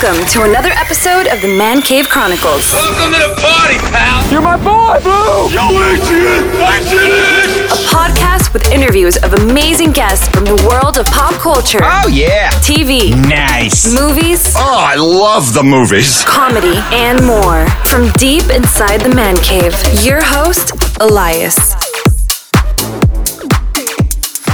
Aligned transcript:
Welcome 0.00 0.26
to 0.28 0.42
another 0.42 0.70
episode 0.70 1.26
of 1.26 1.40
the 1.40 1.48
Man 1.48 1.82
Cave 1.82 2.08
Chronicles, 2.08 2.72
Welcome 2.72 3.12
to 3.14 3.18
the 3.18 3.34
party, 3.40 3.78
pal. 3.90 4.30
You're 4.30 4.40
my 4.42 4.56
boy, 4.56 5.00
Blue! 5.02 5.50
Yo, 5.50 5.66
Adrian, 5.70 6.44
Adrian. 6.54 7.66
a 7.66 7.78
podcast 7.90 8.52
with 8.52 8.70
interviews 8.70 9.16
of 9.16 9.32
amazing 9.34 9.90
guests 9.92 10.28
from 10.28 10.44
the 10.44 10.54
world 10.68 10.98
of 10.98 11.06
pop 11.06 11.32
culture, 11.34 11.80
Oh 11.82 12.06
yeah. 12.08 12.50
TV, 12.62 13.10
Nice. 13.28 13.92
movies, 13.92 14.52
Oh, 14.56 14.76
I 14.78 14.94
love 14.96 15.52
the 15.54 15.62
movies. 15.64 16.22
comedy, 16.24 16.76
and 16.92 17.24
more. 17.26 17.66
From 17.86 18.10
deep 18.12 18.44
inside 18.50 19.00
the 19.00 19.14
Man 19.14 19.36
Cave, 19.38 19.74
your 20.04 20.22
host, 20.22 20.72
Elias. 21.00 21.56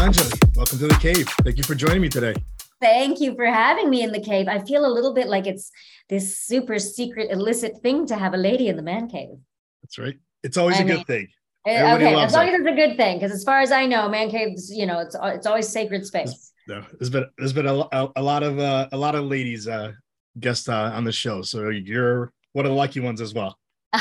Anjali, 0.01 0.57
welcome 0.57 0.79
to 0.79 0.87
the 0.89 0.99
cave. 1.01 1.29
Thank 1.43 1.59
you 1.59 1.65
for 1.65 1.75
joining 1.75 2.01
me 2.01 2.09
today. 2.09 2.35
Thank 2.81 3.21
you 3.21 3.35
for 3.35 3.47
having 3.47 3.89
me 3.89 4.03
in 4.03 4.13
the 4.13 4.21
cave. 4.21 4.49
I 4.49 4.59
feel 4.61 4.85
a 4.85 4.93
little 4.93 5.15
bit 5.15 5.29
like 5.29 5.47
it's 5.47 5.71
this 6.09 6.39
super 6.39 6.79
secret 6.79 7.31
illicit 7.31 7.81
thing 7.83 8.07
to 8.07 8.17
have 8.17 8.35
a 8.35 8.37
lady 8.37 8.69
in 8.69 8.77
the 8.77 8.83
man 8.83 9.09
cave. 9.09 9.37
That's 9.83 9.99
right. 9.99 10.19
It's 10.43 10.57
always 10.57 10.79
I 10.79 10.83
a 10.83 10.87
good 10.87 11.07
thing. 11.07 11.29
Everybody 11.67 12.15
okay, 12.15 12.23
as 12.23 12.35
long 12.35 12.49
as 12.49 12.61
it's 12.61 12.69
a 12.69 12.75
good 12.75 12.97
thing, 12.99 13.19
because 13.19 13.33
as 13.33 13.43
far 13.43 13.61
as 13.61 13.73
I 13.73 13.87
know, 13.87 14.09
man 14.09 14.31
caves, 14.31 14.71
you 14.71 14.85
know, 14.85 14.99
it's 14.99 15.17
it's 15.23 15.47
always 15.47 15.67
sacred 15.69 16.05
space. 16.05 16.53
No, 16.69 16.85
there's 16.99 17.09
been 17.09 17.27
there's 17.39 17.55
been 17.55 17.67
a, 17.67 17.75
a, 17.75 18.13
a 18.17 18.23
lot 18.23 18.43
of 18.43 18.59
uh, 18.59 18.89
a 18.93 18.97
lot 18.97 19.15
of 19.15 19.25
ladies 19.25 19.67
uh, 19.67 19.93
guest 20.39 20.69
uh, 20.69 20.91
on 20.95 21.05
the 21.05 21.13
show, 21.13 21.41
so 21.41 21.71
you're 21.71 22.31
one 22.53 22.67
of 22.67 22.71
the 22.71 22.77
lucky 22.77 23.01
ones 23.01 23.23
as 23.23 23.33
well. 23.33 23.59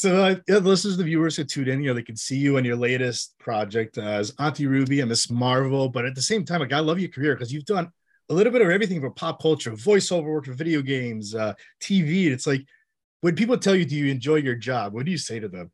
So, 0.00 0.16
uh, 0.24 0.36
yeah, 0.48 0.60
the 0.60 0.68
listeners, 0.70 0.96
the 0.96 1.04
viewers 1.04 1.36
who 1.36 1.44
tune 1.44 1.68
in, 1.68 1.82
you 1.82 1.88
know, 1.88 1.94
they 1.94 2.02
can 2.02 2.16
see 2.16 2.38
you 2.38 2.56
in 2.56 2.64
your 2.64 2.74
latest 2.74 3.38
project 3.38 3.98
uh, 3.98 4.00
as 4.00 4.32
Auntie 4.38 4.66
Ruby 4.66 5.00
and 5.00 5.10
Ms. 5.10 5.30
Marvel. 5.30 5.90
But 5.90 6.06
at 6.06 6.14
the 6.14 6.22
same 6.22 6.42
time, 6.42 6.60
like, 6.60 6.72
I 6.72 6.78
love 6.78 6.98
your 6.98 7.10
career 7.10 7.34
because 7.34 7.52
you've 7.52 7.66
done 7.66 7.92
a 8.30 8.32
little 8.32 8.50
bit 8.50 8.62
of 8.62 8.70
everything 8.70 9.02
for 9.02 9.10
pop 9.10 9.42
culture, 9.42 9.72
voiceover 9.72 10.24
work 10.24 10.46
for 10.46 10.54
video 10.54 10.80
games, 10.80 11.34
uh, 11.34 11.52
TV. 11.82 12.28
It's 12.28 12.46
like 12.46 12.64
when 13.20 13.36
people 13.36 13.58
tell 13.58 13.74
you, 13.74 13.84
"Do 13.84 13.94
you 13.94 14.10
enjoy 14.10 14.36
your 14.36 14.54
job?" 14.54 14.94
What 14.94 15.04
do 15.04 15.10
you 15.10 15.18
say 15.18 15.38
to 15.38 15.48
them? 15.48 15.70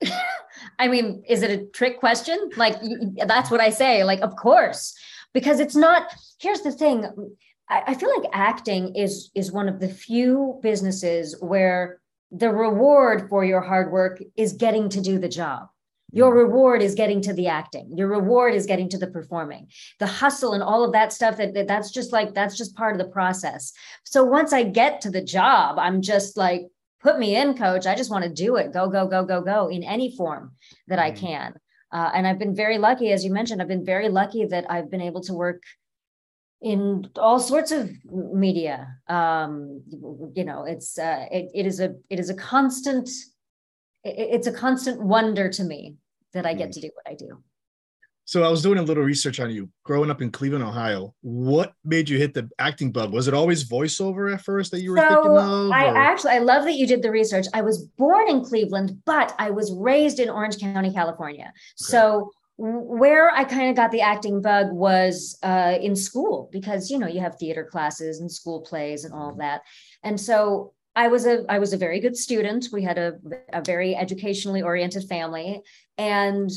I 0.78 0.86
mean, 0.86 1.24
is 1.28 1.42
it 1.42 1.50
a 1.50 1.64
trick 1.64 1.98
question? 1.98 2.50
Like 2.56 2.76
that's 3.26 3.50
what 3.50 3.60
I 3.60 3.70
say. 3.70 4.04
Like, 4.04 4.20
of 4.20 4.36
course, 4.36 4.96
because 5.34 5.58
it's 5.58 5.74
not. 5.74 6.14
Here's 6.38 6.60
the 6.60 6.70
thing. 6.70 7.04
I 7.68 7.94
feel 7.94 8.10
like 8.16 8.30
acting 8.32 8.94
is 8.94 9.32
is 9.34 9.50
one 9.50 9.68
of 9.68 9.80
the 9.80 9.88
few 9.88 10.60
businesses 10.62 11.34
where 11.40 11.98
the 12.30 12.50
reward 12.50 13.28
for 13.28 13.44
your 13.44 13.60
hard 13.60 13.92
work 13.92 14.20
is 14.36 14.52
getting 14.54 14.88
to 14.90 15.00
do 15.00 15.18
the 15.18 15.28
job. 15.28 15.68
Your 16.12 16.32
reward 16.34 16.82
is 16.82 16.94
getting 16.94 17.20
to 17.22 17.32
the 17.32 17.48
acting. 17.48 17.90
Your 17.96 18.08
reward 18.08 18.54
is 18.54 18.64
getting 18.66 18.88
to 18.90 18.98
the 18.98 19.08
performing. 19.08 19.68
The 19.98 20.06
hustle 20.06 20.52
and 20.54 20.62
all 20.62 20.84
of 20.84 20.92
that 20.92 21.12
stuff 21.12 21.36
that, 21.36 21.52
that 21.54 21.66
that's 21.66 21.90
just 21.90 22.12
like 22.12 22.32
that's 22.32 22.56
just 22.56 22.76
part 22.76 22.94
of 22.94 22.98
the 22.98 23.12
process. 23.12 23.72
So 24.04 24.24
once 24.24 24.52
I 24.52 24.62
get 24.62 25.00
to 25.02 25.10
the 25.10 25.22
job, 25.22 25.78
I'm 25.78 26.00
just 26.02 26.36
like 26.36 26.62
put 27.00 27.18
me 27.18 27.36
in 27.36 27.56
coach. 27.56 27.86
I 27.86 27.94
just 27.94 28.10
want 28.10 28.24
to 28.24 28.30
do 28.30 28.56
it. 28.56 28.72
Go 28.72 28.88
go 28.88 29.06
go 29.06 29.24
go 29.24 29.40
go 29.42 29.68
in 29.68 29.82
any 29.82 30.14
form 30.16 30.52
that 30.88 30.98
I 30.98 31.10
Mhm. 31.10 31.16
can. 31.16 31.54
Uh, 31.92 32.10
and 32.14 32.26
I've 32.26 32.38
been 32.38 32.54
very 32.54 32.78
lucky 32.78 33.12
as 33.12 33.24
you 33.24 33.32
mentioned, 33.32 33.60
I've 33.60 33.68
been 33.68 33.84
very 33.84 34.08
lucky 34.08 34.44
that 34.46 34.70
I've 34.70 34.90
been 34.90 35.00
able 35.00 35.20
to 35.22 35.34
work 35.34 35.62
in 36.62 37.06
all 37.16 37.38
sorts 37.38 37.70
of 37.70 37.90
media 38.10 38.88
um 39.08 39.82
you 40.34 40.44
know 40.44 40.64
it's 40.64 40.98
uh 40.98 41.26
it, 41.30 41.50
it 41.54 41.66
is 41.66 41.80
a 41.80 41.94
it 42.08 42.18
is 42.18 42.30
a 42.30 42.34
constant 42.34 43.08
it, 44.04 44.14
it's 44.36 44.46
a 44.46 44.52
constant 44.52 45.00
wonder 45.00 45.48
to 45.50 45.64
me 45.64 45.96
that 46.32 46.46
i 46.46 46.54
get 46.54 46.70
Mm. 46.70 46.72
to 46.72 46.80
do 46.80 46.90
what 46.94 47.06
i 47.12 47.14
do 47.14 47.42
So 48.28 48.42
I 48.42 48.48
was 48.48 48.60
doing 48.62 48.78
a 48.78 48.82
little 48.82 49.04
research 49.04 49.38
on 49.38 49.50
you. 49.56 49.68
Growing 49.84 50.10
up 50.10 50.20
in 50.20 50.28
Cleveland, 50.32 50.64
Ohio, 50.64 51.14
what 51.22 51.68
made 51.84 52.06
you 52.10 52.18
hit 52.18 52.32
the 52.34 52.44
acting 52.58 52.90
bug? 52.96 53.12
Was 53.12 53.28
it 53.28 53.34
always 53.40 53.60
voiceover 53.76 54.34
at 54.34 54.40
first 54.50 54.68
that 54.72 54.80
you 54.84 54.90
were 54.92 54.98
thinking 54.98 55.36
of? 55.38 55.70
I 55.70 55.84
actually 56.10 56.32
I 56.38 56.40
love 56.52 56.62
that 56.64 56.74
you 56.80 56.86
did 56.92 57.02
the 57.06 57.12
research. 57.20 57.46
I 57.54 57.62
was 57.68 57.76
born 58.02 58.26
in 58.34 58.38
Cleveland, 58.50 58.88
but 59.12 59.28
I 59.38 59.48
was 59.58 59.66
raised 59.90 60.18
in 60.18 60.28
Orange 60.28 60.56
County, 60.58 60.90
California. 61.00 61.48
So 61.76 62.00
w- 62.00 62.30
where 62.58 63.30
I 63.30 63.44
kind 63.44 63.68
of 63.68 63.76
got 63.76 63.90
the 63.90 64.00
acting 64.00 64.40
bug 64.40 64.72
was 64.72 65.38
uh, 65.42 65.76
in 65.80 65.94
school 65.94 66.48
because 66.50 66.90
you 66.90 66.98
know 66.98 67.06
you 67.06 67.20
have 67.20 67.36
theater 67.36 67.64
classes 67.64 68.20
and 68.20 68.32
school 68.32 68.62
plays 68.62 69.04
and 69.04 69.12
all 69.12 69.30
of 69.30 69.38
that, 69.38 69.62
and 70.02 70.18
so 70.18 70.72
I 70.94 71.08
was 71.08 71.26
a 71.26 71.44
I 71.48 71.58
was 71.58 71.74
a 71.74 71.78
very 71.78 72.00
good 72.00 72.16
student. 72.16 72.68
We 72.72 72.82
had 72.82 72.98
a, 72.98 73.14
a 73.52 73.62
very 73.62 73.94
educationally 73.94 74.62
oriented 74.62 75.04
family, 75.04 75.62
and 75.98 76.50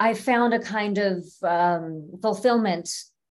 I 0.00 0.14
found 0.14 0.52
a 0.52 0.58
kind 0.58 0.98
of 0.98 1.24
um, 1.42 2.10
fulfillment 2.20 2.90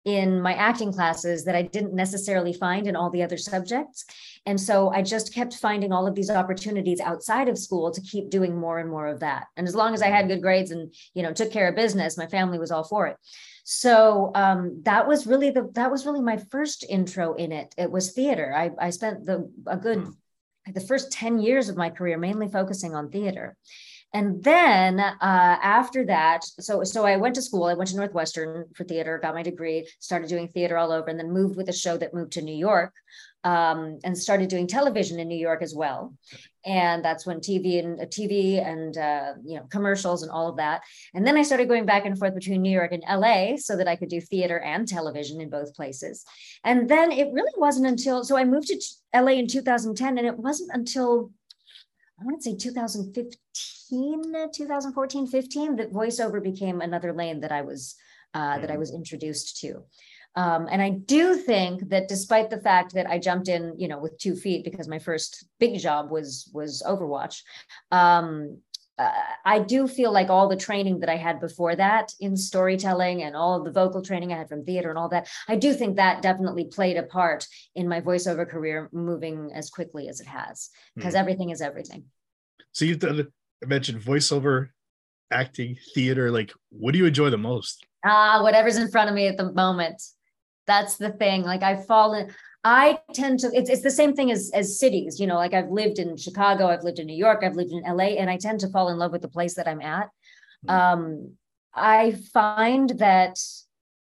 in 0.06 0.42
my 0.42 0.54
acting 0.54 0.94
classes 0.94 1.46
that 1.46 1.56
I 1.56 1.62
didn't 1.62 1.94
necessarily 1.94 2.54
find 2.54 2.88
in 2.88 2.96
all 2.96 3.10
the 3.10 3.24
other 3.24 3.38
subjects. 3.38 4.06
And 4.46 4.60
so 4.60 4.90
I 4.90 5.04
just 5.04 5.34
kept 5.34 5.54
finding 5.56 5.92
all 5.92 6.08
of 6.08 6.16
these 6.16 6.32
opportunities 6.32 7.00
outside 7.00 7.48
of 7.48 7.58
school 7.58 7.92
to 7.92 8.02
keep 8.02 8.30
doing 8.30 8.58
more 8.58 8.80
and 8.80 8.90
more 8.90 9.08
of 9.08 9.20
that. 9.20 9.46
And 9.56 9.68
as 9.68 9.76
long 9.76 9.94
as 9.94 10.02
I 10.02 10.08
had 10.08 10.28
good 10.28 10.42
grades 10.42 10.72
and, 10.72 10.94
you 11.14 11.22
know, 11.22 11.32
took 11.32 11.52
care 11.52 11.68
of 11.68 11.76
business, 11.76 12.18
my 12.18 12.26
family 12.26 12.58
was 12.58 12.72
all 12.72 12.84
for 12.84 13.08
it. 13.08 13.18
So 13.64 14.32
um, 14.34 14.82
that 14.84 15.08
was 15.08 15.28
really 15.28 15.52
the, 15.52 15.70
that 15.74 15.92
was 15.92 16.06
really 16.06 16.22
my 16.22 16.38
first 16.38 16.84
intro 16.90 17.36
in 17.36 17.52
it. 17.52 17.76
It 17.78 17.92
was 17.92 18.14
theater. 18.14 18.54
I, 18.56 18.72
I 18.80 18.90
spent 18.90 19.26
the, 19.26 19.52
a 19.68 19.78
good, 19.78 20.08
like 20.66 20.74
the 20.74 20.82
first 20.82 21.12
10 21.12 21.40
years 21.40 21.70
of 21.70 21.78
my 21.78 21.92
career, 21.92 22.18
mainly 22.18 22.48
focusing 22.48 22.96
on 22.96 23.10
theater. 23.10 23.56
And 24.14 24.44
then 24.44 25.00
uh, 25.00 25.16
after 25.22 26.06
that, 26.08 26.44
so 26.44 26.84
so 26.84 27.06
I 27.06 27.16
went 27.16 27.36
to 27.36 27.42
school. 27.42 27.64
I 27.64 27.76
went 27.76 27.92
to 27.92 27.96
Northwestern 27.96 28.66
for 28.76 28.84
theater, 28.84 29.18
got 29.18 29.36
my 29.36 29.44
degree, 29.44 29.88
started 30.00 30.28
doing 30.28 30.50
theater 30.50 30.78
all 30.78 30.92
over, 30.92 31.08
and 31.10 31.18
then 31.18 31.32
moved 31.32 31.56
with 31.56 31.70
a 31.70 31.74
show 31.74 31.96
that 31.98 32.14
moved 32.14 32.34
to 32.34 32.42
New 32.42 32.56
York, 32.56 32.94
um, 33.44 34.00
and 34.04 34.18
started 34.18 34.50
doing 34.50 34.68
television 34.68 35.20
in 35.20 35.28
New 35.28 35.38
York 35.38 35.62
as 35.62 35.74
well. 35.74 36.14
And 36.66 37.04
that's 37.04 37.26
when 37.26 37.40
TV 37.40 37.80
and 37.80 38.00
uh, 38.00 38.06
TV 38.06 38.66
and 38.66 38.96
uh, 38.98 39.34
you 39.44 39.58
know 39.58 39.64
commercials 39.72 40.22
and 40.22 40.32
all 40.32 40.48
of 40.48 40.58
that. 40.58 40.82
And 41.14 41.26
then 41.26 41.38
I 41.38 41.42
started 41.42 41.68
going 41.68 41.86
back 41.86 42.06
and 42.06 42.18
forth 42.18 42.36
between 42.36 42.62
New 42.62 42.72
York 42.72 42.92
and 42.92 43.04
LA 43.10 43.58
so 43.58 43.76
that 43.78 43.88
I 43.88 43.96
could 43.96 44.10
do 44.10 44.22
theater 44.22 44.60
and 44.60 44.88
television 44.88 45.42
in 45.42 45.50
both 45.50 45.74
places. 45.74 46.24
And 46.64 46.88
then 46.88 47.12
it 47.12 47.34
really 47.34 47.54
wasn't 47.58 47.88
until 47.88 48.24
so 48.24 48.38
I 48.38 48.46
moved 48.46 48.68
to 48.68 48.80
LA 49.16 49.34
in 49.34 49.48
2010, 49.48 50.18
and 50.18 50.28
it 50.28 50.38
wasn't 50.38 50.72
until 50.74 51.32
I 52.20 52.26
want 52.26 52.42
to 52.44 52.52
say 52.52 52.56
2015, 52.56 54.52
2014, 54.54 55.28
15, 55.28 55.76
that 55.78 55.92
voiceover 55.92 56.44
became 56.44 56.82
another 56.82 57.14
lane 57.14 57.40
that 57.40 57.52
I 57.52 57.64
was 57.64 57.96
uh, 58.34 58.60
that 58.60 58.72
I 58.72 58.78
was 58.78 58.94
introduced 58.94 59.60
to. 59.62 59.84
Um, 60.36 60.68
and 60.72 60.82
I 60.82 60.92
do 60.92 61.36
think 61.36 61.90
that 61.90 62.08
despite 62.08 62.50
the 62.50 62.60
fact 62.62 62.94
that 62.94 63.10
I 63.10 63.20
jumped 63.20 63.50
in, 63.50 63.74
you 63.78 63.88
know, 63.88 64.00
with 64.00 64.18
two 64.18 64.36
feet 64.36 64.64
because 64.64 64.88
my 64.88 65.00
first 65.00 65.46
big 65.60 65.78
job 65.80 66.10
was 66.10 66.50
was 66.54 66.82
Overwatch, 66.88 67.42
um, 67.92 68.60
uh, 68.98 69.12
I 69.46 69.60
do 69.60 69.88
feel 69.88 70.12
like 70.12 70.30
all 70.30 70.48
the 70.48 70.56
training 70.56 71.00
that 71.00 71.10
I 71.10 71.18
had 71.18 71.40
before 71.40 71.76
that 71.76 72.14
in 72.20 72.38
storytelling 72.38 73.24
and 73.24 73.36
all 73.36 73.58
of 73.58 73.66
the 73.66 73.72
vocal 73.72 74.02
training 74.02 74.32
I 74.32 74.38
had 74.38 74.48
from 74.48 74.64
theater 74.64 74.90
and 74.90 74.98
all 74.98 75.10
that, 75.10 75.28
I 75.48 75.56
do 75.56 75.74
think 75.74 75.96
that 75.96 76.22
definitely 76.22 76.66
played 76.66 76.98
a 76.98 77.04
part 77.04 77.48
in 77.74 77.88
my 77.90 78.00
voiceover 78.00 78.48
career 78.48 78.90
moving 78.94 79.52
as 79.56 79.70
quickly 79.70 80.08
as 80.08 80.20
it 80.22 80.28
has 80.28 80.70
because 80.96 81.16
Mhm. 81.16 81.20
everything 81.20 81.50
is 81.50 81.62
everything. 81.62 82.06
So 82.74 82.86
you've 82.86 83.00
done, 83.00 83.28
I 83.64 83.66
mentioned 83.66 84.02
voiceover, 84.02 84.70
acting, 85.32 85.78
theater. 85.96 86.30
Like, 86.32 86.54
what 86.70 86.92
do 86.92 87.00
you 87.00 87.06
enjoy 87.06 87.30
the 87.32 87.38
most? 87.38 87.86
Ah, 88.06 88.42
whatever's 88.44 88.78
in 88.78 88.90
front 88.92 89.10
of 89.10 89.16
me 89.16 89.28
at 89.28 89.38
the 89.38 89.52
moment. 89.52 90.02
That's 90.68 90.98
the 90.98 91.12
thing. 91.12 91.44
Like 91.44 91.64
I've 91.64 91.86
fallen. 91.86 92.32
I 92.64 93.00
tend 93.14 93.40
to. 93.40 93.52
It's 93.54 93.70
it's 93.70 93.82
the 93.82 93.90
same 93.92 94.14
thing 94.16 94.32
as 94.32 94.52
as 94.54 94.80
cities. 94.80 95.20
You 95.20 95.28
know, 95.28 95.36
like 95.36 95.54
I've 95.54 95.70
lived 95.70 96.00
in 96.00 96.18
Chicago, 96.18 96.68
I've 96.68 96.84
lived 96.84 97.00
in 97.00 97.08
New 97.08 97.16
York, 97.16 97.44
I've 97.44 97.56
lived 97.56 97.72
in 97.72 97.84
LA, 97.84 98.18
and 98.20 98.30
I 98.30 98.38
tend 98.38 98.60
to 98.62 98.70
fall 98.70 98.90
in 98.90 98.98
love 98.98 99.12
with 99.12 99.22
the 99.22 99.28
place 99.28 99.56
that 99.56 99.68
I'm 99.68 99.82
at. 99.82 100.10
Mhm. 100.68 100.72
Um, 100.72 101.32
I 101.74 102.12
find 102.34 102.90
that 103.00 103.40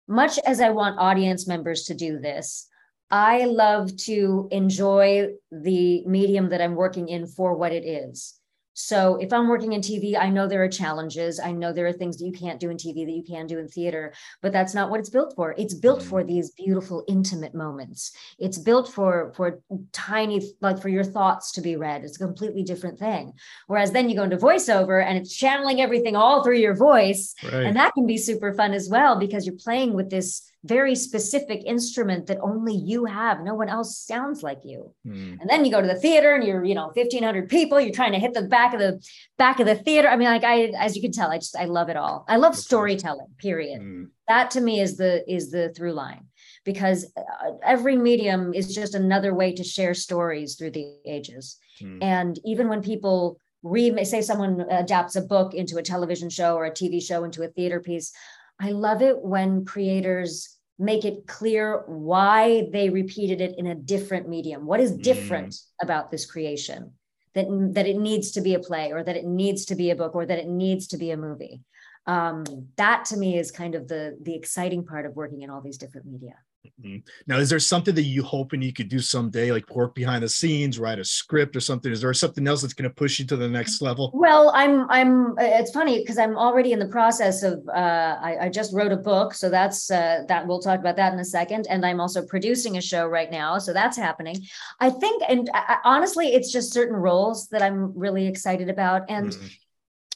much 0.07 0.38
as 0.39 0.61
I 0.61 0.69
want 0.69 0.99
audience 0.99 1.47
members 1.47 1.83
to 1.85 1.93
do 1.93 2.19
this, 2.19 2.67
I 3.11 3.46
love 3.46 3.96
to 4.05 4.47
enjoy 4.51 5.29
the 5.51 6.05
medium 6.05 6.49
that 6.49 6.61
I'm 6.61 6.75
working 6.75 7.09
in 7.09 7.28
for 7.28 7.55
what 7.55 7.72
it 7.72 7.85
is. 7.85 8.40
So 8.75 9.16
if 9.16 9.31
I'm 9.31 9.47
working 9.47 9.72
in 9.73 9.81
TV, 9.81 10.17
I 10.17 10.29
know 10.29 10.47
there 10.47 10.61
are 10.61 10.67
challenges. 10.67 11.39
I 11.39 11.53
know 11.53 11.72
there 11.72 11.87
are 11.87 11.93
things 11.93 12.17
that 12.17 12.25
you 12.25 12.33
can't 12.33 12.59
do 12.59 12.69
in 12.69 12.77
TV 12.77 13.05
that 13.05 13.11
you 13.13 13.23
can 13.23 13.47
do 13.47 13.57
in 13.57 13.69
theater, 13.69 14.13
but 14.41 14.51
that's 14.51 14.73
not 14.73 14.89
what 14.89 14.99
it's 14.99 15.09
built 15.09 15.33
for. 15.35 15.55
It's 15.57 15.73
built 15.73 16.03
for 16.03 16.22
mm. 16.22 16.27
these 16.27 16.51
beautiful, 16.51 17.05
intimate 17.07 17.55
moments. 17.55 18.11
It's 18.37 18.57
built 18.57 18.89
for 18.91 19.31
for 19.35 19.61
tiny, 19.93 20.51
like 20.59 20.81
for 20.81 20.89
your 20.89 21.05
thoughts 21.05 21.53
to 21.53 21.61
be 21.61 21.77
read. 21.77 22.03
It's 22.03 22.19
a 22.22 22.25
completely 22.25 22.63
different 22.63 22.99
thing. 22.99 23.33
Whereas 23.67 23.93
then 23.93 24.09
you 24.09 24.16
go 24.17 24.23
into 24.23 24.37
voiceover 24.37 25.01
and 25.03 25.17
it's 25.17 25.33
channeling 25.33 25.79
everything 25.79 26.17
all 26.17 26.43
through 26.43 26.57
your 26.57 26.75
voice, 26.75 27.33
Right. 27.43 27.66
and 27.66 27.77
that 27.77 27.93
can 27.93 28.05
be 28.05 28.17
super 28.17 28.53
fun 28.53 28.73
as 28.73 28.89
well 28.89 29.17
because 29.17 29.45
you're 29.45 29.55
playing 29.55 29.93
with 29.93 30.09
this 30.09 30.51
very 30.66 30.96
specific 30.96 31.62
instrument 31.64 32.26
that 32.26 32.40
only 32.41 32.73
you 32.73 33.06
have. 33.06 33.41
No 33.41 33.53
one 33.53 33.70
else 33.70 33.97
sounds 33.97 34.41
like 34.41 34.59
you. 34.64 34.94
Mm. 35.06 35.40
And 35.40 35.50
then 35.50 35.64
you 35.64 35.72
go 35.72 35.82
to 35.82 35.88
the 35.88 36.00
theater 36.00 36.34
and 36.34 36.44
you're, 36.44 36.64
you 36.64 36.73
know, 36.73 36.88
1500 36.88 37.47
people, 37.47 37.79
you're 37.79 37.94
trying 37.94 38.14
to 38.14 38.20
hit 38.20 38.34
the 38.34 38.41
back 38.41 38.73
of 38.73 38.79
the 38.79 39.00
back 39.38 39.59
of 39.59 39.67
the 39.67 39.76
theater. 39.76 40.08
I 40.08 40.16
mean, 40.16 40.28
like 40.28 40.44
I, 40.44 40.72
as 40.78 40.96
you 40.96 41.02
can 41.02 41.12
tell, 41.12 41.29
I 41.29 41.38
just, 41.38 41.56
I 41.56 41.66
love 41.66 41.90
it 41.90 41.97
all. 41.97 42.26
I 42.28 42.38
love 42.38 42.56
storytelling, 42.56 43.28
period. 43.38 43.82
Mm. 43.82 44.09
That 44.28 44.52
to 44.52 44.62
me 44.62 44.79
is 44.79 44.97
the, 44.97 45.23
is 45.32 45.52
the 45.52 45.70
through 45.70 45.94
line 45.94 46.26
because 46.64 47.06
uh, 47.16 47.52
every 47.64 47.96
medium 47.96 48.53
is 48.53 48.73
just 48.73 48.96
another 48.96 49.35
way 49.35 49.53
to 49.53 49.64
share 49.64 49.94
stories 49.94 50.56
through 50.56 50.72
the 50.72 50.96
ages. 51.06 51.58
Mm. 51.79 52.03
And 52.03 52.40
even 52.44 52.70
when 52.70 52.82
people 52.82 53.40
read, 53.61 54.03
say 54.08 54.22
someone 54.22 54.61
adapts 54.72 55.16
a 55.16 55.22
book 55.22 55.53
into 55.53 55.78
a 55.78 55.84
television 55.84 56.29
show 56.32 56.56
or 56.56 56.66
a 56.66 56.72
TV 56.72 57.02
show 57.03 57.23
into 57.23 57.44
a 57.44 57.50
theater 57.50 57.79
piece, 57.79 58.11
I 58.59 58.72
love 58.72 59.02
it 59.02 59.22
when 59.22 59.66
creators 59.66 60.54
make 60.77 61.05
it 61.05 61.27
clear 61.27 61.83
why 61.87 62.67
they 62.72 62.89
repeated 62.89 63.41
it 63.41 63.57
in 63.57 63.67
a 63.67 63.75
different 63.75 64.27
medium. 64.27 64.66
What 64.66 64.79
is 64.79 64.95
different 64.95 65.55
about 65.81 66.11
this 66.11 66.25
creation? 66.25 66.91
That, 67.33 67.47
that 67.73 67.85
it 67.85 67.97
needs 67.97 68.31
to 68.31 68.41
be 68.41 68.53
a 68.53 68.59
play 68.59 68.93
or 68.93 69.03
that 69.03 69.17
it 69.17 69.25
needs 69.25 69.66
to 69.66 69.75
be 69.75 69.91
a 69.91 69.95
book 69.95 70.16
or 70.16 70.25
that 70.25 70.39
it 70.39 70.47
needs 70.47 70.87
to 70.87 70.97
be 70.97 71.11
a 71.11 71.17
movie. 71.17 71.61
Um, 72.07 72.45
that 72.77 73.05
to 73.05 73.17
me 73.17 73.37
is 73.37 73.51
kind 73.51 73.75
of 73.75 73.87
the 73.87 74.17
the 74.22 74.35
exciting 74.35 74.85
part 74.85 75.05
of 75.05 75.16
working 75.16 75.41
in 75.41 75.49
all 75.49 75.61
these 75.61 75.77
different 75.77 76.05
media. 76.07 76.35
Mhm. 76.82 77.03
Now, 77.28 77.38
is 77.38 77.50
there 77.50 77.59
something 77.59 77.96
that 77.96 78.03
you 78.03 78.23
hoping 78.23 78.62
you 78.62 78.73
could 78.73 78.90
do 78.90 79.00
someday, 79.00 79.52
like 79.52 79.73
work 79.76 79.96
behind 79.96 80.23
the 80.23 80.29
scenes, 80.29 80.79
write 80.79 81.00
a 81.00 81.03
script 81.03 81.56
or 81.56 81.59
something? 81.59 81.91
Is 81.91 82.02
there 82.02 82.14
something 82.14 82.47
else 82.47 82.62
that's 82.62 82.73
going 82.73 82.90
to 82.90 82.96
push 82.96 83.20
you 83.20 83.26
to 83.26 83.35
the 83.35 83.47
next 83.47 83.82
level? 83.82 84.12
Well, 84.14 84.52
I'm 84.53 84.90
I'm 84.90 85.35
it's 85.38 85.72
funny 85.72 86.00
because 86.00 86.17
I'm 86.17 86.38
already 86.38 86.72
in 86.72 86.79
the 86.79 86.88
process 86.88 87.44
of 87.44 87.67
uh 87.70 88.17
I, 88.22 88.38
I 88.46 88.50
just 88.50 88.73
wrote 88.73 88.91
a 88.91 88.97
book, 88.97 89.34
so 89.34 89.50
that's 89.50 89.91
uh 89.91 90.23
that 90.28 90.47
we'll 90.47 90.62
talk 90.62 90.79
about 90.79 90.96
that 90.97 91.14
in 91.14 91.20
a 91.20 91.26
second. 91.26 91.67
And 91.70 91.85
I'm 91.85 92.00
also 92.00 92.26
producing 92.26 92.78
a 92.78 92.82
show 92.82 93.06
right 93.08 93.32
now, 93.32 93.58
so 93.58 93.73
that's 93.73 93.97
happening. 93.97 94.38
I 94.79 94.90
think 94.90 95.23
and 95.28 95.50
I, 95.53 95.78
honestly, 95.84 96.34
it's 96.34 96.52
just 96.52 96.73
certain 96.73 96.96
roles 96.96 97.47
that 97.50 97.61
I'm 97.61 97.97
really 97.97 98.28
excited 98.28 98.70
about. 98.70 99.03
And 99.09 99.32
Mm. 99.32 99.52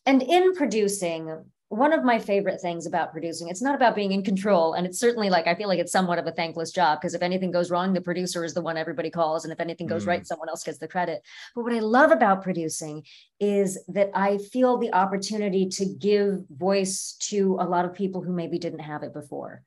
and 0.05 0.21
in 0.23 0.55
producing 0.55 1.43
one 1.69 1.93
of 1.93 2.03
my 2.03 2.17
favorite 2.17 2.59
things 2.59 2.87
about 2.87 3.11
producing 3.11 3.47
it's 3.47 3.61
not 3.61 3.75
about 3.75 3.95
being 3.95 4.11
in 4.11 4.23
control 4.23 4.73
and 4.73 4.87
it's 4.87 4.99
certainly 4.99 5.29
like 5.29 5.45
i 5.45 5.53
feel 5.53 5.67
like 5.67 5.77
it's 5.79 5.91
somewhat 5.91 6.17
of 6.17 6.25
a 6.25 6.31
thankless 6.31 6.71
job 6.71 6.99
because 6.99 7.13
if 7.13 7.21
anything 7.21 7.51
goes 7.51 7.69
wrong 7.69 7.93
the 7.93 8.01
producer 8.01 8.43
is 8.43 8.55
the 8.55 8.61
one 8.61 8.75
everybody 8.75 9.11
calls 9.11 9.45
and 9.45 9.53
if 9.53 9.59
anything 9.59 9.85
goes 9.85 10.03
Mm. 10.03 10.07
right 10.07 10.27
someone 10.27 10.49
else 10.49 10.63
gets 10.63 10.79
the 10.79 10.87
credit. 10.87 11.21
But 11.55 11.63
what 11.63 11.73
i 11.73 11.79
love 11.79 12.11
about 12.11 12.41
producing 12.41 13.03
is 13.39 13.77
that 13.89 14.09
i 14.15 14.39
feel 14.39 14.77
the 14.77 14.93
opportunity 14.93 15.67
to 15.69 15.85
give 15.85 16.43
voice 16.49 17.15
to 17.29 17.57
a 17.59 17.67
lot 17.69 17.85
of 17.85 17.93
people 17.93 18.23
who 18.23 18.33
maybe 18.33 18.57
didn't 18.57 18.79
have 18.79 19.03
it 19.03 19.13
before. 19.13 19.61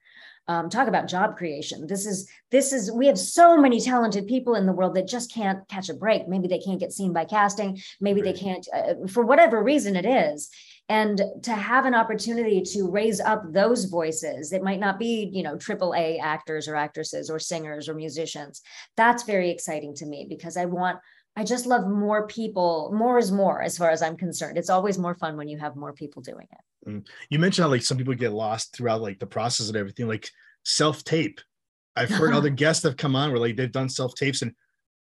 Um, 0.49 0.69
talk 0.69 0.89
about 0.89 1.07
job 1.09 1.37
creation. 1.37 1.87
This 1.87 2.05
is 2.05 2.29
this 2.51 2.73
is 2.73 2.91
we 2.91 3.07
have 3.07 3.17
so 3.19 3.57
many 3.59 3.81
talented 3.81 4.27
people 4.27 4.57
in 4.57 4.67
the 4.67 4.73
world 4.73 4.97
that 4.97 5.07
just 5.07 5.33
can't 5.33 5.67
catch 5.69 5.89
a 5.89 5.95
break. 5.95 6.27
Maybe 6.27 6.49
they 6.49 6.59
can't 6.59 6.81
get 6.81 6.93
seen 6.93 7.13
by 7.13 7.27
casting. 7.27 7.81
Maybe 8.01 8.23
they 8.23 8.33
can't 8.33 8.67
uh, 8.75 9.07
for 9.07 9.25
whatever 9.25 9.63
reason 9.63 9.95
it 9.95 10.05
is 10.05 10.51
and 10.89 11.21
to 11.43 11.53
have 11.53 11.87
an 11.87 11.95
opportunity 11.95 12.61
to 12.61 12.91
raise 12.91 13.21
up 13.21 13.43
those 13.53 13.85
voices 13.87 14.53
it 14.53 14.63
might 14.63 14.81
not 14.81 14.99
be 14.99 15.31
you 15.33 15.43
know 15.43 15.57
triple 15.57 15.95
a 15.95 16.19
actors 16.19 16.69
or 16.69 16.77
actresses 16.77 17.31
or 17.31 17.39
singers 17.39 17.89
or 17.89 17.95
musicians. 17.95 18.63
That's 18.97 19.23
very 19.23 19.51
exciting 19.51 19.95
to 19.97 20.07
me 20.07 20.27
because 20.29 20.57
i 20.57 20.65
want 20.65 20.99
i 21.37 21.45
just 21.45 21.67
love 21.67 21.87
more 21.87 22.27
people 22.27 22.91
more 22.95 23.19
is 23.19 23.33
more 23.33 23.63
as 23.63 23.79
far 23.79 23.91
as 23.91 24.03
i'm 24.03 24.17
concerned. 24.17 24.59
It's 24.59 24.71
always 24.71 24.99
more 24.99 25.15
fun 25.15 25.37
when 25.37 25.49
you 25.49 25.59
have 25.59 25.77
more 25.77 25.93
people 25.93 26.23
doing 26.23 26.47
it. 26.51 26.89
Mm-hmm. 26.89 27.01
You 27.31 27.39
mentioned 27.39 27.65
how 27.65 27.71
like 27.71 27.83
some 27.83 27.99
people 27.99 28.15
get 28.15 28.33
lost 28.33 28.75
throughout 28.75 29.03
like 29.03 29.19
the 29.19 29.27
process 29.27 29.69
and 29.69 29.77
everything, 29.77 30.09
like 30.09 30.29
self 30.65 31.05
tape. 31.05 31.41
I've 31.95 32.11
heard 32.11 32.35
other 32.35 32.51
guests 32.51 32.85
have 32.85 32.97
come 32.97 33.17
on 33.17 33.31
where 33.31 33.41
like 33.41 33.57
they've 33.57 33.71
done 33.71 33.89
self 33.89 34.15
tapes 34.15 34.43
and 34.43 34.53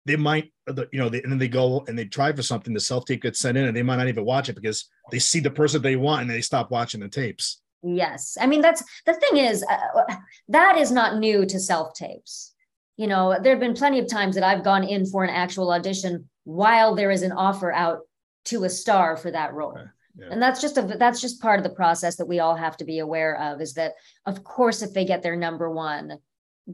they 0.06 0.16
might, 0.16 0.52
you 0.92 0.98
know, 0.98 1.08
they, 1.08 1.22
and 1.22 1.32
then 1.32 1.38
they 1.38 1.48
go 1.48 1.84
and 1.88 1.98
they 1.98 2.04
try 2.04 2.32
for 2.32 2.42
something. 2.42 2.74
The 2.74 2.80
self 2.80 3.04
tape 3.04 3.22
gets 3.22 3.38
sent 3.38 3.56
in 3.56 3.64
and 3.64 3.76
they 3.76 3.82
might 3.82 3.96
not 3.96 4.08
even 4.08 4.24
watch 4.24 4.48
it 4.48 4.54
because 4.54 4.88
they 5.10 5.18
see 5.18 5.40
the 5.40 5.50
person 5.50 5.80
they 5.80 5.96
want 5.96 6.22
and 6.22 6.30
they 6.30 6.40
stop 6.40 6.70
watching 6.70 7.00
the 7.00 7.08
tapes. 7.08 7.60
Yes. 7.82 8.36
I 8.40 8.46
mean, 8.46 8.60
that's 8.60 8.82
the 9.06 9.14
thing 9.14 9.38
is, 9.38 9.62
uh, 9.62 10.14
that 10.48 10.78
is 10.78 10.90
not 10.90 11.18
new 11.18 11.44
to 11.46 11.60
self 11.60 11.94
tapes. 11.94 12.52
You 12.96 13.06
know, 13.06 13.36
there 13.42 13.52
have 13.52 13.60
been 13.60 13.74
plenty 13.74 13.98
of 13.98 14.08
times 14.08 14.34
that 14.36 14.44
I've 14.44 14.64
gone 14.64 14.84
in 14.84 15.04
for 15.06 15.24
an 15.24 15.30
actual 15.30 15.72
audition 15.72 16.28
while 16.44 16.94
there 16.94 17.10
is 17.10 17.22
an 17.22 17.32
offer 17.32 17.72
out 17.72 18.00
to 18.46 18.64
a 18.64 18.70
star 18.70 19.16
for 19.16 19.30
that 19.30 19.52
role. 19.52 19.72
Okay, 19.72 19.88
yeah. 20.16 20.26
And 20.30 20.40
that's 20.40 20.60
just 20.60 20.78
a 20.78 20.82
that's 20.82 21.20
just 21.20 21.42
part 21.42 21.58
of 21.58 21.64
the 21.64 21.74
process 21.74 22.16
that 22.16 22.28
we 22.28 22.40
all 22.40 22.54
have 22.54 22.76
to 22.78 22.84
be 22.84 23.00
aware 23.00 23.36
of 23.40 23.60
is 23.60 23.74
that 23.74 23.94
of 24.26 24.44
course 24.44 24.82
if 24.82 24.92
they 24.92 25.04
get 25.04 25.22
their 25.22 25.36
number 25.36 25.70
one 25.70 26.18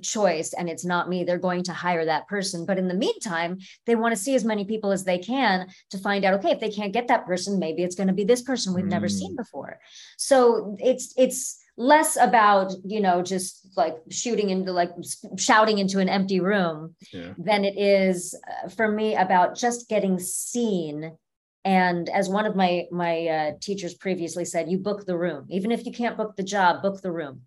choice 0.02 0.52
and 0.52 0.68
it's 0.68 0.84
not 0.84 1.08
me 1.08 1.24
they're 1.24 1.38
going 1.38 1.64
to 1.64 1.72
hire 1.72 2.04
that 2.04 2.28
person. 2.28 2.64
But 2.64 2.78
in 2.78 2.88
the 2.88 2.94
meantime 2.94 3.58
they 3.86 3.96
want 3.96 4.14
to 4.14 4.20
see 4.20 4.34
as 4.34 4.44
many 4.44 4.64
people 4.64 4.92
as 4.92 5.04
they 5.04 5.18
can 5.18 5.68
to 5.90 5.98
find 5.98 6.24
out 6.24 6.34
okay 6.34 6.50
if 6.50 6.60
they 6.60 6.70
can't 6.70 6.92
get 6.92 7.08
that 7.08 7.26
person 7.26 7.58
maybe 7.58 7.82
it's 7.82 7.96
going 7.96 8.08
to 8.08 8.14
be 8.14 8.24
this 8.24 8.42
person 8.42 8.74
we've 8.74 8.86
never 8.86 9.08
seen 9.08 9.36
before. 9.36 9.80
So 10.16 10.76
it's 10.78 11.12
it's 11.16 11.58
less 11.76 12.16
about 12.20 12.72
you 12.84 13.00
know 13.00 13.22
just 13.22 13.68
like 13.76 13.96
shooting 14.10 14.50
into 14.50 14.70
like 14.72 14.90
shouting 15.38 15.78
into 15.78 15.98
an 15.98 16.08
empty 16.08 16.40
room 16.40 16.94
Yeah. 17.12 17.32
than 17.38 17.64
it 17.64 17.78
is 17.78 18.34
uh, 18.48 18.68
for 18.68 18.90
me 18.90 19.16
about 19.16 19.56
just 19.56 19.88
getting 19.88 20.18
seen. 20.18 21.16
And 21.64 22.08
as 22.08 22.28
one 22.28 22.46
of 22.46 22.54
my 22.56 22.86
my 22.90 23.26
uh, 23.26 23.50
teachers 23.60 23.94
previously 23.94 24.44
said 24.44 24.70
you 24.70 24.78
book 24.78 25.06
the 25.06 25.16
room. 25.16 25.46
Even 25.48 25.72
if 25.72 25.84
you 25.86 25.92
can't 25.92 26.16
book 26.16 26.36
the 26.36 26.42
job 26.42 26.82
book 26.82 27.00
the 27.02 27.12
room 27.12 27.42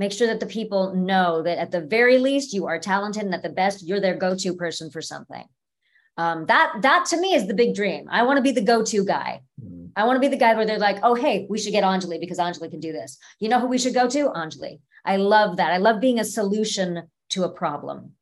make 0.00 0.12
sure 0.12 0.26
that 0.26 0.40
the 0.40 0.46
people 0.58 0.94
know 0.94 1.42
that 1.42 1.58
at 1.58 1.70
the 1.70 1.80
very 1.96 2.18
least 2.18 2.52
you 2.52 2.66
are 2.66 2.78
talented 2.80 3.22
and 3.22 3.34
at 3.34 3.44
the 3.44 3.56
best 3.62 3.86
you're 3.86 4.00
their 4.00 4.16
go-to 4.16 4.54
person 4.54 4.90
for 4.90 5.02
something 5.02 5.44
um, 6.16 6.46
that 6.46 6.68
that 6.82 7.06
to 7.10 7.20
me 7.20 7.34
is 7.34 7.46
the 7.46 7.54
big 7.62 7.74
dream 7.80 8.08
i 8.10 8.22
want 8.24 8.36
to 8.36 8.42
be 8.42 8.50
the 8.58 8.68
go-to 8.72 9.04
guy 9.04 9.40
Mm. 9.62 9.80
I 9.96 10.04
want 10.06 10.16
to 10.16 10.20
be 10.20 10.28
the 10.28 10.36
guy 10.36 10.54
where 10.54 10.66
they're 10.66 10.78
like, 10.78 10.98
oh, 11.02 11.14
hey, 11.14 11.46
we 11.50 11.58
should 11.58 11.72
get 11.72 11.84
Anjali 11.84 12.20
because 12.20 12.38
Anjali 12.38 12.70
can 12.70 12.80
do 12.80 12.92
this. 12.92 13.18
You 13.38 13.48
know 13.48 13.60
who 13.60 13.66
we 13.66 13.78
should 13.78 13.94
go 13.94 14.08
to? 14.08 14.28
Anjali. 14.28 14.80
I 15.04 15.16
love 15.16 15.56
that. 15.56 15.72
I 15.72 15.78
love 15.78 16.00
being 16.00 16.20
a 16.20 16.24
solution 16.24 17.02
to 17.30 17.44
a 17.44 17.48
problem 17.48 18.12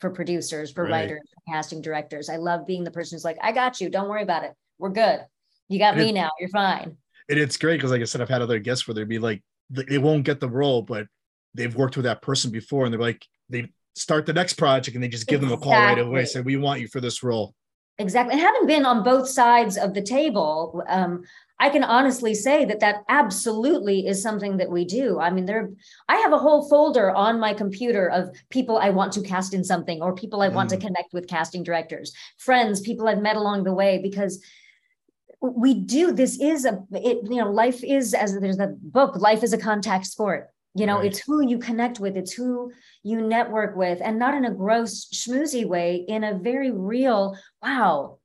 for 0.00 0.10
producers, 0.10 0.70
for 0.72 0.84
Right. 0.84 0.90
writers, 0.90 1.20
for 1.32 1.52
casting 1.54 1.82
directors. 1.82 2.28
I 2.28 2.36
love 2.36 2.66
being 2.66 2.84
the 2.84 2.90
person 2.90 3.16
who's 3.16 3.24
like, 3.24 3.38
I 3.42 3.52
got 3.52 3.80
you. 3.80 3.90
Don't 3.90 4.08
worry 4.08 4.22
about 4.22 4.44
it. 4.44 4.52
We're 4.78 4.90
good. 4.90 5.20
You 5.68 5.78
got 5.78 5.96
me 5.96 6.10
now. 6.12 6.30
You're 6.40 6.48
fine. 6.48 6.96
And 7.28 7.38
it's 7.38 7.56
great 7.56 7.76
because, 7.76 7.90
like 7.90 8.00
I 8.00 8.04
said, 8.04 8.20
I've 8.20 8.28
had 8.28 8.42
other 8.42 8.58
guests 8.58 8.88
where 8.88 8.94
they'd 8.94 9.08
be 9.08 9.18
like, 9.18 9.42
they 9.68 9.98
won't 9.98 10.24
get 10.24 10.40
the 10.40 10.48
role, 10.48 10.82
but 10.82 11.06
they've 11.54 11.74
worked 11.74 11.96
with 11.96 12.04
that 12.04 12.22
person 12.22 12.50
before, 12.50 12.84
and 12.84 12.92
they're 12.92 13.00
like, 13.00 13.26
they 13.48 13.68
start 13.94 14.26
the 14.26 14.32
next 14.32 14.54
project 14.54 14.94
and 14.94 15.02
they 15.02 15.08
just 15.08 15.26
give 15.26 15.40
them 15.40 15.52
a 15.52 15.56
call 15.58 15.72
right 15.72 15.98
away, 15.98 16.20
Exactly. 16.20 16.40
say, 16.40 16.44
"We 16.44 16.56
want 16.56 16.80
you 16.80 16.88
for 16.88 17.00
this 17.00 17.22
role." 17.22 17.54
Exactly. 17.98 18.32
And 18.32 18.40
having 18.40 18.66
been 18.66 18.86
on 18.86 19.02
both 19.02 19.28
sides 19.28 19.76
of 19.76 19.92
the 19.92 20.00
table, 20.00 20.82
um, 20.88 21.22
I 21.58 21.68
can 21.68 21.84
honestly 21.84 22.32
say 22.34 22.64
that 22.64 22.80
that 22.80 23.02
absolutely 23.10 24.06
is 24.06 24.22
something 24.22 24.56
that 24.56 24.70
we 24.70 24.86
do. 24.86 25.20
I 25.20 25.28
mean, 25.28 25.44
there, 25.44 25.68
I 26.08 26.16
have 26.16 26.32
a 26.32 26.38
whole 26.38 26.66
folder 26.70 27.10
on 27.10 27.38
my 27.38 27.52
computer 27.52 28.08
of 28.08 28.34
people 28.48 28.78
I 28.78 28.88
want 28.88 29.12
to 29.14 29.20
cast 29.22 29.52
in 29.52 29.62
something 29.64 30.00
or 30.00 30.14
people 30.14 30.40
I 30.40 30.48
want 30.48 30.70
to 30.70 30.78
Mm. 30.78 30.86
connect 30.86 31.12
with 31.12 31.28
casting 31.28 31.62
directors, 31.62 32.14
friends, 32.38 32.80
people 32.80 33.06
I've 33.06 33.20
met 33.20 33.36
along 33.36 33.64
the 33.64 33.74
way, 33.74 33.98
because 33.98 34.42
we 35.42 35.74
do, 35.74 36.12
this 36.12 36.40
is 36.40 36.64
a, 36.64 36.82
it, 36.92 37.18
you 37.30 37.36
know, 37.36 37.50
life 37.50 37.84
is, 37.84 38.14
as 38.14 38.38
there's 38.40 38.58
a 38.58 38.68
book, 38.80 39.16
life 39.16 39.42
is 39.42 39.52
a 39.52 39.58
contact 39.58 40.06
sport. 40.06 40.48
You 40.74 40.86
know, 40.86 40.98
Right. 40.98 41.06
it's 41.06 41.18
who 41.20 41.44
you 41.46 41.58
connect 41.58 41.98
with, 41.98 42.16
it's 42.16 42.32
who 42.32 42.70
you 43.02 43.20
network 43.20 43.76
with, 43.76 44.00
and 44.02 44.18
not 44.18 44.34
in 44.34 44.44
a 44.44 44.52
gross 44.54 45.06
schmoozy 45.06 45.66
way, 45.66 45.96
in 45.96 46.22
a 46.22 46.38
very 46.38 46.70
real, 46.70 47.36
wow, 47.62 48.18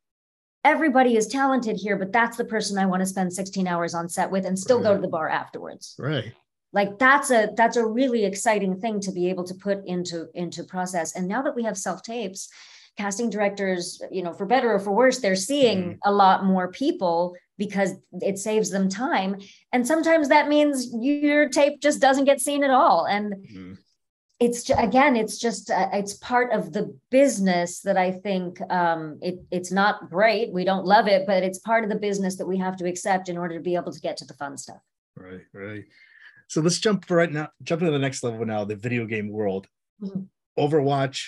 everybody 0.63 1.15
is 1.17 1.27
talented 1.27 1.75
here, 1.77 1.95
but 1.97 2.11
that's 2.11 2.37
the 2.37 2.45
person 2.45 2.77
I 2.77 2.85
want 2.85 3.01
to 3.01 3.05
spend 3.07 3.33
16 3.33 3.67
hours 3.67 3.95
on 3.95 4.09
set 4.09 4.29
with 4.29 4.45
and 4.45 4.57
still 4.57 4.79
go 4.81 4.93
to 4.95 5.01
the 5.01 5.07
bar 5.07 5.27
afterwards. 5.29 5.95
Right. 5.97 6.33
Like 6.71 6.99
that's 6.99 7.31
a 7.31 7.51
that's 7.55 7.77
a 7.77 7.85
really 7.85 8.25
exciting 8.25 8.79
thing 8.81 8.99
to 9.01 9.11
be 9.11 9.29
able 9.29 9.45
to 9.45 9.53
put 9.55 9.85
into 9.85 10.27
into 10.35 10.63
process. 10.63 11.15
And 11.15 11.27
now 11.27 11.41
that 11.43 11.55
we 11.55 11.63
have 11.63 11.77
self 11.77 12.03
tapes, 12.03 12.49
casting 12.97 13.29
directors, 13.29 14.01
you 14.11 14.21
know, 14.23 14.33
for 14.33 14.45
better 14.45 14.73
or 14.73 14.79
for 14.79 14.91
worse, 14.91 15.19
they're 15.19 15.35
seeing 15.35 15.83
Mhm. 15.93 15.97
a 16.05 16.11
lot 16.11 16.43
more 16.45 16.67
people 16.71 17.35
because 17.57 17.91
it 18.21 18.37
saves 18.37 18.69
them 18.69 18.89
time. 18.89 19.37
And 19.71 19.85
sometimes 19.87 20.29
that 20.29 20.49
means 20.49 20.89
your 20.93 21.49
tape 21.49 21.81
just 21.81 22.01
doesn't 22.01 22.25
get 22.25 22.41
seen 22.41 22.63
at 22.63 22.69
all. 22.71 23.05
And 23.05 23.33
Mm. 23.55 23.77
it's 24.39 24.69
again 24.69 25.15
it's 25.15 25.37
just 25.37 25.71
uh, 25.71 25.87
it's 25.93 26.15
part 26.15 26.51
of 26.51 26.73
the 26.73 26.93
business 27.09 27.79
that 27.87 27.95
i 27.95 28.11
think 28.11 28.59
um 28.69 29.17
it 29.21 29.35
it's 29.49 29.71
not 29.71 30.09
great 30.09 30.51
we 30.51 30.65
don't 30.65 30.85
love 30.85 31.07
it 31.07 31.25
but 31.25 31.41
it's 31.41 31.59
part 31.59 31.85
of 31.85 31.89
the 31.89 31.95
business 31.95 32.35
that 32.35 32.45
we 32.45 32.57
have 32.57 32.75
to 32.75 32.85
accept 32.85 33.29
in 33.29 33.37
order 33.37 33.55
to 33.55 33.61
be 33.63 33.75
able 33.75 33.93
to 33.93 34.01
get 34.01 34.17
to 34.17 34.25
the 34.25 34.33
fun 34.33 34.57
stuff 34.57 34.81
Right, 35.15 35.45
right. 35.53 35.85
So 36.49 36.59
let's 36.59 36.79
jump 36.79 37.09
right 37.09 37.31
now, 37.31 37.47
jump 37.63 37.81
into 37.81 37.93
the 37.93 38.05
next 38.07 38.21
level 38.23 38.45
now, 38.45 38.65
the 38.65 38.75
video 38.75 39.05
game 39.05 39.29
world. 39.29 39.67
Mhm. 40.03 40.27
Overwatch, 40.59 41.19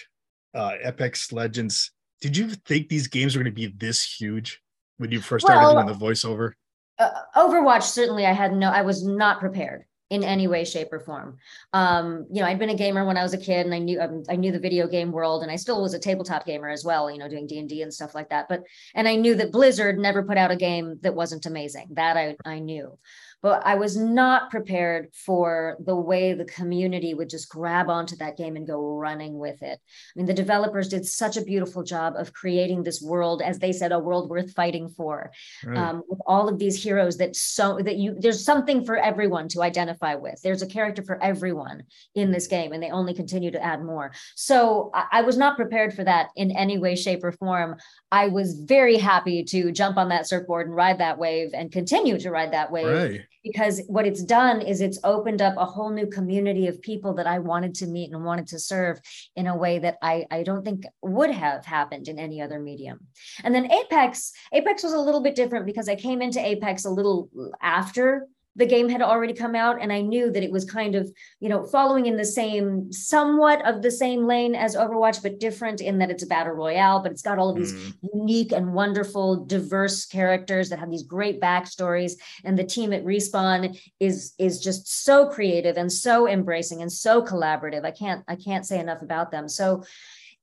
uh, 0.53 0.74
Apex 0.84 1.31
Legends. 1.31 1.91
Did 2.19 2.36
you 2.36 2.50
think 2.50 2.89
these 2.89 3.07
games 3.07 3.36
were 3.38 3.43
going 3.43 3.55
to 3.55 3.62
be 3.62 3.67
this 3.67 4.03
huge 4.19 4.62
when 4.98 5.12
you 5.12 5.22
first 5.22 5.46
started 5.46 5.62
Well- 5.62 5.74
doing 5.74 5.88
the 5.88 6.06
voiceover? 6.06 6.54
uh, 7.00 7.12
overwatch 7.36 7.84
certainly 7.84 8.25
i 8.25 8.32
had 8.32 8.51
no 8.54 8.70
i 8.72 8.82
was 8.82 9.06
not 9.06 9.39
prepared 9.39 9.86
in 10.10 10.24
any 10.24 10.48
way 10.48 10.63
shape 10.63 10.88
or 10.94 11.00
form. 11.01 11.38
Um 11.74 12.25
you 12.32 12.42
know 12.42 12.48
i'd 12.48 12.58
been 12.58 12.70
a 12.72 12.75
gamer 12.75 13.06
when 13.06 13.18
i 13.18 13.24
was 13.24 13.34
a 13.34 13.38
kid 13.38 13.66
and 13.66 13.75
i 13.75 13.77
knew 13.77 14.00
um, 14.00 14.24
i 14.30 14.36
knew 14.36 14.51
the 14.51 14.60
video 14.60 14.88
game 14.88 15.12
world 15.12 15.44
and 15.44 15.51
i 15.51 15.58
still 15.58 15.82
was 15.82 15.94
a 15.94 16.00
tabletop 16.00 16.46
gamer 16.46 16.70
as 16.70 16.84
well 16.86 17.12
you 17.12 17.18
know 17.20 17.27
doing 17.30 17.46
d&d 17.46 17.82
and 17.82 17.94
stuff 17.94 18.16
like 18.16 18.30
that. 18.30 18.48
But 18.50 18.63
and 18.96 19.08
i 19.08 19.16
knew 19.16 19.36
that 19.36 19.51
blizzard 19.51 20.00
never 20.00 20.24
put 20.24 20.38
out 20.38 20.50
a 20.50 20.56
game 20.56 20.98
that 21.01 21.13
wasn't 21.13 21.46
amazing. 21.46 21.89
That 21.92 22.18
i 22.18 22.36
i 22.46 22.60
knew 22.60 22.98
but 23.44 23.62
I 23.65 23.75
was 23.75 23.96
not 23.96 24.50
prepared 24.50 25.10
for 25.13 25.77
the 25.86 25.96
way 25.96 26.34
the 26.34 26.46
community 26.46 27.13
would 27.13 27.29
just 27.29 27.50
grab 27.50 27.89
onto 27.89 28.15
that 28.17 28.36
game 28.36 28.56
and 28.56 28.65
go 28.65 28.98
running 28.98 29.38
with 29.38 29.62
it. 29.62 29.79
I 29.79 30.12
mean, 30.15 30.25
the 30.25 30.34
developers 30.34 30.89
did 30.89 31.06
such 31.06 31.38
a 31.38 31.44
beautiful 31.44 31.84
job 31.84 32.15
of 32.17 32.34
creating 32.34 32.84
this 32.84 33.01
world, 33.01 33.41
as 33.41 33.60
they 33.60 33.72
said, 33.72 33.91
a 33.91 34.00
world 34.00 34.29
worth 34.29 34.53
fighting 34.53 34.89
for, 34.89 35.32
right. 35.63 35.77
um, 35.77 36.03
with 36.10 36.20
all 36.25 36.50
of 36.50 36.58
these 36.58 36.82
heroes 36.82 37.17
that 37.17 37.36
so 37.36 37.77
that 37.84 37.98
you 37.98 38.15
there's 38.20 38.44
something 38.44 38.84
for 38.84 38.98
everyone 38.98 39.48
to 39.50 39.62
identify 39.62 40.15
with. 40.15 40.41
There's 40.41 40.63
a 40.63 40.67
character 40.67 41.03
for 41.03 41.22
everyone 41.24 41.84
in 42.15 42.32
this 42.32 42.48
game, 42.48 42.74
and 42.74 42.82
they 42.82 42.89
only 42.89 43.13
continue 43.13 43.51
to 43.51 43.63
add 43.63 43.84
more. 43.84 44.12
So 44.36 44.89
I, 44.94 45.06
I 45.12 45.22
was 45.22 45.38
not 45.38 45.58
prepared 45.58 45.94
for 45.94 46.03
that 46.03 46.29
in 46.36 46.51
any 46.51 46.79
way, 46.79 46.96
shape, 46.96 47.24
or 47.24 47.32
form. 47.32 47.75
I 48.12 48.29
was 48.29 48.60
very 48.62 48.98
happy 48.98 49.44
to 49.46 49.72
jump 49.72 49.98
on 49.98 50.10
that 50.10 50.27
surfboard 50.27 50.67
and 50.67 50.75
ride 50.75 51.00
that 51.00 51.20
wave 51.20 51.51
and 51.53 51.72
continue 51.72 52.20
to 52.20 52.32
ride 52.32 52.53
that 52.53 52.72
wave. 52.72 52.88
Right 52.88 53.22
because 53.48 53.82
what 53.88 54.06
it's 54.06 54.24
done 54.24 54.62
is 54.62 54.82
it's 54.82 55.00
opened 55.04 55.42
up 55.42 55.56
a 55.58 55.66
whole 55.66 55.89
new 55.89 56.08
community 56.08 56.68
of 56.68 56.82
people 56.82 57.13
that 57.16 57.27
I 57.27 57.39
wanted 57.39 57.75
to 57.75 57.88
meet 57.88 58.12
and 58.12 58.25
wanted 58.25 58.48
to 58.48 58.60
serve 58.60 59.00
in 59.36 59.48
a 59.48 59.56
way 59.56 59.80
that 59.80 59.98
I, 60.01 60.25
I 60.30 60.44
don't 60.44 60.63
think 60.63 60.86
would 61.01 61.32
have 61.32 61.66
happened 61.66 62.08
in 62.08 62.20
any 62.20 62.42
other 62.42 62.60
medium. 62.60 63.00
And 63.44 63.56
then 63.56 63.72
Apex, 63.72 64.34
Apex 64.54 64.84
was 64.84 64.94
a 64.94 65.00
little 65.00 65.22
bit 65.22 65.36
different 65.36 65.66
because 65.66 65.88
I 65.88 65.96
came 65.96 66.22
into 66.22 66.46
Apex 66.46 66.86
a 66.86 66.89
little 66.89 67.30
after 67.62 68.27
the 68.57 68.65
game 68.65 68.89
had 68.89 69.01
already 69.01 69.33
come 69.33 69.55
out 69.55 69.81
and 69.81 69.93
i 69.93 70.01
knew 70.01 70.29
that 70.31 70.43
it 70.43 70.51
was 70.51 70.65
kind 70.65 70.95
of 70.95 71.09
you 71.39 71.47
know 71.47 71.63
following 71.65 72.05
in 72.05 72.17
the 72.17 72.25
same 72.25 72.91
somewhat 72.91 73.65
of 73.65 73.81
the 73.81 73.91
same 73.91 74.27
lane 74.27 74.53
as 74.55 74.75
overwatch 74.75 75.21
but 75.23 75.39
different 75.39 75.79
in 75.79 75.97
that 75.99 76.11
it's 76.11 76.23
a 76.23 76.27
battle 76.27 76.53
royale 76.53 77.01
but 77.01 77.11
it's 77.11 77.21
got 77.21 77.39
all 77.39 77.49
of 77.49 77.55
these 77.55 77.73
mm. 77.73 77.93
unique 78.13 78.51
and 78.51 78.73
wonderful 78.73 79.45
diverse 79.45 80.05
characters 80.05 80.69
that 80.69 80.79
have 80.79 80.91
these 80.91 81.03
great 81.03 81.39
backstories 81.39 82.13
and 82.43 82.59
the 82.59 82.63
team 82.63 82.91
at 82.91 83.05
respawn 83.05 83.79
is 83.99 84.33
is 84.37 84.59
just 84.59 85.05
so 85.05 85.27
creative 85.27 85.77
and 85.77 85.91
so 85.91 86.27
embracing 86.27 86.81
and 86.81 86.91
so 86.91 87.21
collaborative. 87.21 87.85
I 87.85 87.91
can't 87.91 88.23
i 88.27 88.35
can't 88.35 88.65
say 88.65 88.79
enough 88.79 89.01
about 89.01 89.31
them. 89.31 89.47
So 89.47 89.83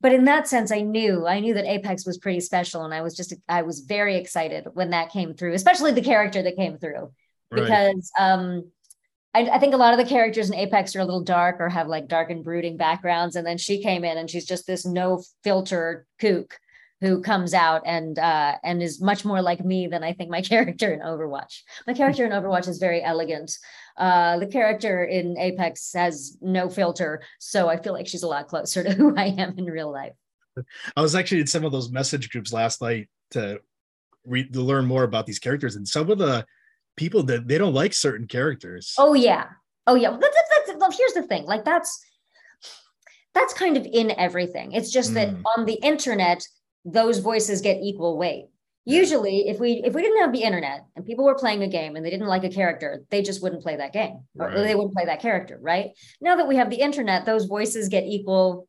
but 0.01 0.13
in 0.13 0.25
that 0.25 0.47
sense 0.47 0.71
i 0.71 0.81
knew 0.81 1.27
i 1.27 1.41
knew 1.41 1.55
that 1.55 1.65
apex 1.65 2.05
was 2.05 2.19
pretty 2.19 2.41
special 2.41 2.85
and 2.85 2.93
i 2.93 3.01
was 3.01 3.15
just 3.17 3.33
i 3.49 3.63
was 3.63 3.81
very 3.81 4.17
excited 4.17 4.67
when 4.75 4.91
that 4.91 5.11
came 5.11 5.33
through 5.33 5.55
especially 5.55 5.93
the 5.93 6.03
character 6.03 6.43
that 6.43 6.57
came 6.57 6.77
through 6.77 7.11
because 7.51 8.11
um, 8.19 8.71
I, 9.35 9.43
I, 9.51 9.59
think 9.59 9.75
a 9.75 9.79
lot 9.79 9.93
of 9.93 9.99
the 9.99 10.09
characters 10.09 10.49
in 10.49 10.57
Apex 10.57 10.95
are 10.95 11.01
a 11.01 11.05
little 11.05 11.23
dark 11.23 11.57
or 11.61 11.69
have 11.69 11.89
like 11.89 12.09
dark 12.09 12.31
and 12.31 12.45
brooding 12.45 12.77
backgrounds. 12.77 13.37
And 13.37 13.47
then 13.47 13.59
she 13.59 13.83
came 13.83 14.05
in 14.05 14.17
and 14.17 14.31
she's 14.31 14.47
just 14.47 14.67
this 14.67 14.87
no 14.87 15.23
filter 15.43 16.07
kook 16.21 16.59
who 17.01 17.21
comes 17.21 17.53
out 17.53 17.83
and 17.85 18.19
uh, 18.19 18.57
and 18.63 18.83
is 18.83 19.01
much 19.01 19.25
more 19.25 19.43
like 19.43 19.65
me 19.65 19.87
than 19.87 20.03
I 20.05 20.13
think 20.13 20.31
my 20.31 20.41
character 20.53 20.93
in 20.93 21.01
Overwatch. 21.01 21.63
My 21.87 21.95
character 21.95 22.25
in 22.25 22.33
Overwatch 22.33 22.69
is 22.69 22.79
very 22.79 23.03
elegant. 23.03 23.59
Uh, 23.97 24.39
the 24.39 24.47
character 24.47 25.05
in 25.05 25.37
Apex 25.39 25.93
has 25.95 26.39
no 26.41 26.69
filter, 26.69 27.23
so 27.39 27.69
I 27.69 27.77
feel 27.77 27.93
like 27.93 28.07
she's 28.07 28.23
a 28.23 28.29
lot 28.29 28.49
closer 28.49 28.83
to 28.83 28.93
who 28.95 29.17
I 29.17 29.27
am 29.27 29.59
in 29.59 29.67
real 29.67 29.93
life. 29.93 30.15
I 30.97 31.03
was 31.03 31.15
actually 31.17 31.41
in 31.41 31.47
some 31.49 31.65
of 31.65 31.73
those 31.73 31.91
message 31.91 32.31
groups 32.31 32.53
last 32.53 32.81
night 32.81 33.09
to 33.33 33.61
read 34.25 34.53
to 34.53 34.61
learn 34.61 34.87
more 34.87 35.03
about 35.03 35.27
these 35.27 35.41
characters, 35.41 35.77
and 35.77 35.87
some 35.87 36.11
of 36.11 36.19
the 36.19 36.47
people 36.97 37.23
that 37.25 37.49
they 37.49 37.59
don't 37.59 37.75
like 37.75 37.95
certain 37.95 38.27
characters. 38.27 38.95
Oh 38.99 39.15
yeah. 39.15 39.47
Oh 39.87 39.95
yeah. 39.95 40.11
That's, 40.11 40.37
that's, 40.67 40.79
that's, 40.79 40.99
here's 40.99 41.13
the 41.13 41.23
thing. 41.23 41.45
Like 41.45 41.65
that's 41.65 42.05
that's 43.35 43.53
kind 43.53 43.77
of 43.77 43.87
in 43.87 44.13
everything. 44.13 44.73
It's 44.73 44.91
just 44.91 45.11
mm. 45.11 45.15
that 45.15 45.35
on 45.57 45.67
the 45.67 45.75
internet, 45.75 46.47
those 46.85 47.19
voices 47.19 47.61
get 47.61 47.79
equal 47.81 48.17
weight. 48.17 48.47
Usually, 48.87 49.49
if 49.49 49.59
we 49.59 49.83
if 49.83 49.95
we 49.95 50.03
didn't 50.03 50.21
have 50.21 50.33
the 50.33 50.43
internet 50.43 50.85
and 50.95 51.07
people 51.07 51.25
were 51.25 51.35
playing 51.35 51.63
a 51.63 51.69
game 51.69 51.97
and 51.97 52.05
they 52.05 52.11
didn't 52.11 52.27
like 52.27 52.45
a 52.45 52.51
character, 52.51 53.03
they 53.11 53.23
just 53.23 53.43
wouldn't 53.43 53.63
play 53.63 53.77
that 53.77 53.95
game 53.95 54.21
or 54.39 54.49
right. 54.49 54.57
they 54.57 54.75
wouldn't 54.75 54.95
play 54.95 55.07
that 55.07 55.23
character, 55.23 55.59
right? 55.61 55.93
Now 56.21 56.37
that 56.37 56.47
we 56.47 56.57
have 56.57 56.69
the 56.69 56.81
internet, 56.81 57.25
those 57.25 57.47
voices 57.47 57.89
get 57.89 58.05
equal 58.05 58.69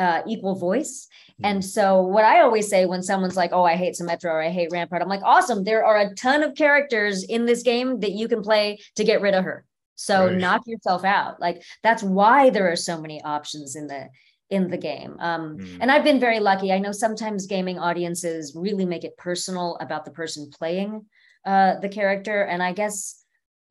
uh, 0.00 0.22
equal 0.26 0.54
voice. 0.54 1.06
And 1.42 1.58
mm-hmm. 1.58 1.68
so, 1.68 2.00
what 2.00 2.24
I 2.24 2.40
always 2.40 2.68
say 2.68 2.86
when 2.86 3.02
someone's 3.02 3.36
like, 3.36 3.52
"Oh, 3.52 3.64
I 3.64 3.76
hate 3.76 3.94
Symmetra 3.94 4.30
or 4.30 4.42
I 4.42 4.48
hate 4.48 4.70
Rampart," 4.72 5.02
I'm 5.02 5.08
like, 5.08 5.22
"Awesome! 5.22 5.64
There 5.64 5.84
are 5.84 5.98
a 5.98 6.14
ton 6.14 6.42
of 6.42 6.54
characters 6.54 7.22
in 7.22 7.44
this 7.44 7.62
game 7.62 8.00
that 8.00 8.12
you 8.12 8.26
can 8.28 8.42
play 8.42 8.78
to 8.96 9.04
get 9.04 9.20
rid 9.20 9.34
of 9.34 9.44
her. 9.44 9.64
So 9.94 10.26
right. 10.26 10.36
knock 10.36 10.62
yourself 10.66 11.04
out. 11.04 11.40
Like 11.40 11.62
that's 11.82 12.02
why 12.02 12.48
there 12.48 12.72
are 12.72 12.76
so 12.76 12.98
many 12.98 13.22
options 13.22 13.76
in 13.76 13.86
the 13.86 14.08
in 14.48 14.68
the 14.68 14.78
game. 14.78 15.16
Um, 15.20 15.58
mm. 15.58 15.78
And 15.80 15.90
I've 15.90 16.04
been 16.04 16.18
very 16.18 16.40
lucky. 16.40 16.72
I 16.72 16.78
know 16.78 16.92
sometimes 16.92 17.46
gaming 17.46 17.78
audiences 17.78 18.54
really 18.56 18.86
make 18.86 19.04
it 19.04 19.16
personal 19.16 19.76
about 19.80 20.04
the 20.04 20.10
person 20.10 20.50
playing 20.50 21.04
uh, 21.44 21.78
the 21.80 21.88
character, 21.88 22.42
and 22.42 22.62
I 22.62 22.72
guess 22.72 23.19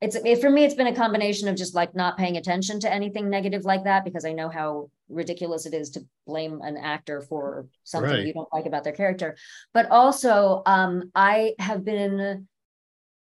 it's 0.02 0.16
it, 0.16 0.40
for 0.40 0.50
me 0.50 0.64
it's 0.64 0.76
been 0.76 0.88
a 0.88 0.96
combination 0.96 1.48
of 1.48 1.56
just 1.56 1.76
like 1.76 1.94
not 1.96 2.18
paying 2.18 2.38
attention 2.38 2.80
to 2.80 2.92
anything 2.92 3.30
negative 3.30 3.66
like 3.66 3.84
that 3.84 4.06
because 4.06 4.26
i 4.26 4.32
know 4.32 4.50
how 4.50 4.90
ridiculous 5.10 5.66
it 5.66 5.74
is 5.74 5.90
to 5.90 6.06
blame 6.26 6.62
an 6.62 6.78
actor 6.78 7.22
for 7.22 7.68
something 7.84 8.12
right. 8.12 8.26
you 8.26 8.34
don't 8.34 8.52
like 8.54 8.66
about 8.66 8.84
their 8.84 8.94
character 8.94 9.36
but 9.74 9.90
also 9.90 10.62
um, 10.66 11.12
i 11.16 11.54
have 11.60 11.84
been 11.84 12.48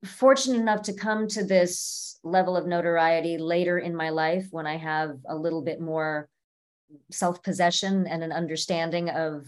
fortunate 0.05 0.59
enough 0.59 0.83
to 0.83 0.93
come 0.93 1.29
to 1.29 1.45
this 1.45 2.19
level 2.25 2.57
of 2.57 2.67
notoriety 2.67 3.39
later 3.39 3.79
in 3.79 3.95
my 3.95 4.11
life 4.11 4.47
when 4.51 4.67
i 4.67 4.77
have 4.77 5.17
a 5.29 5.37
little 5.37 5.63
bit 5.63 5.81
more 5.81 6.29
self-possession 7.11 8.07
and 8.07 8.23
an 8.23 8.33
understanding 8.33 9.09
of 9.11 9.47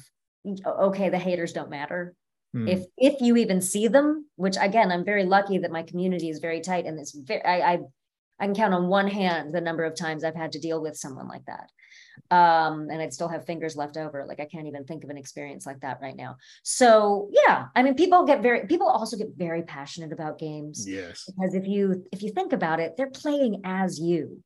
okay 0.66 1.09
the 1.09 1.18
haters 1.18 1.52
don't 1.52 1.71
matter 1.71 2.14
Hmm. 2.56 2.68
If 2.68 2.86
if 2.96 3.20
you 3.20 3.36
even 3.36 3.60
see 3.60 3.86
them, 3.86 4.26
which 4.36 4.56
again, 4.58 4.90
I'm 4.90 5.04
very 5.04 5.25
lucky 5.25 5.58
that 5.58 5.70
my 5.70 5.82
community 5.82 6.30
is 6.30 6.38
very 6.38 6.62
tight 6.62 6.86
and 6.86 6.98
it's 6.98 7.12
very 7.12 7.44
I, 7.44 7.72
I 7.72 7.78
I 8.40 8.46
can 8.46 8.54
count 8.54 8.72
on 8.72 8.88
one 8.88 9.08
hand 9.08 9.54
the 9.54 9.60
number 9.60 9.84
of 9.84 9.94
times 9.94 10.25
I've 10.25 10.34
had 10.34 10.52
to 10.52 10.58
deal 10.58 10.80
with 10.80 10.96
someone 10.96 11.28
like 11.28 11.44
that. 11.46 11.70
Um, 12.34 12.88
and 12.90 13.02
I'd 13.02 13.12
still 13.12 13.28
have 13.28 13.44
fingers 13.44 13.76
left 13.76 13.98
over. 13.98 14.25
Like 14.26 14.40
I 14.40 14.46
can't 14.46 14.66
even 14.66 14.84
think 14.84 15.04
of 15.04 15.10
an 15.10 15.18
experience 15.18 15.66
like 15.66 15.80
that 15.80 15.98
right 16.00 16.16
now. 16.16 16.36
So 16.62 17.28
yeah, 17.30 17.66
I 17.75 17.82
mean, 17.82 17.94
people 17.94 18.25
get 18.25 18.40
very 18.40 18.66
people 18.66 18.88
also 18.88 19.18
get 19.18 19.28
very 19.36 19.62
passionate 19.62 20.12
about 20.12 20.38
games. 20.38 20.88
Yes. 20.88 21.25
Because 21.26 21.54
if 21.54 21.66
you 21.66 22.06
if 22.10 22.22
you 22.22 22.32
think 22.32 22.54
about 22.54 22.80
it, 22.80 22.94
they're 22.96 23.10
playing 23.10 23.62
as 23.64 24.00
you. 24.00 24.42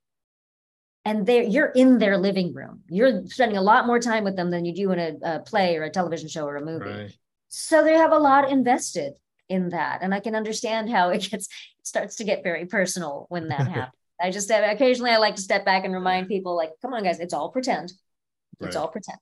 And 1.05 1.25
they're 1.25 1.45
you're 1.45 1.71
in 1.71 1.99
their 1.99 2.19
living 2.19 2.52
room. 2.52 2.81
You're 2.88 3.25
spending 3.26 3.57
a 3.57 3.62
lot 3.62 3.87
more 3.87 4.00
time 4.00 4.25
with 4.25 4.35
them 4.35 4.50
than 4.50 4.64
you 4.64 4.75
do 4.75 4.90
in 4.90 4.99
a, 4.99 5.37
a 5.37 5.40
play 5.40 5.76
or 5.76 5.85
a 5.85 5.90
television 5.90 6.29
show 6.29 6.45
or 6.45 6.57
a 6.57 6.64
movie. 6.64 6.90
Right. 6.90 7.12
So 7.50 7.85
they 7.85 7.95
have 7.95 8.12
a 8.12 8.19
lot 8.19 8.50
invested 8.50 9.14
in 9.49 9.71
that. 9.71 9.99
And 10.02 10.14
I 10.14 10.21
can 10.21 10.35
understand 10.35 10.88
how 10.88 11.11
it 11.11 11.28
gets 11.30 11.49
it 11.78 11.87
starts 11.87 12.16
to 12.16 12.25
get 12.25 12.42
very 12.42 12.64
personal 12.66 13.26
when 13.28 13.49
that 13.49 13.69
happens. 13.69 13.95
I 14.23 14.30
just 14.30 14.50
occasionally 14.50 15.11
I 15.11 15.16
like 15.16 15.37
to 15.37 15.42
step 15.42 15.64
back 15.64 15.85
and 15.85 15.95
remind 15.95 16.28
people, 16.28 16.57
like, 16.57 16.71
come 16.83 16.95
on, 16.95 17.02
guys, 17.02 17.21
it's 17.21 17.35
all 17.35 17.50
pretend. 17.50 17.92
It's 18.61 18.76
right. 18.76 18.76
all 18.76 18.88
pretend. 18.88 19.19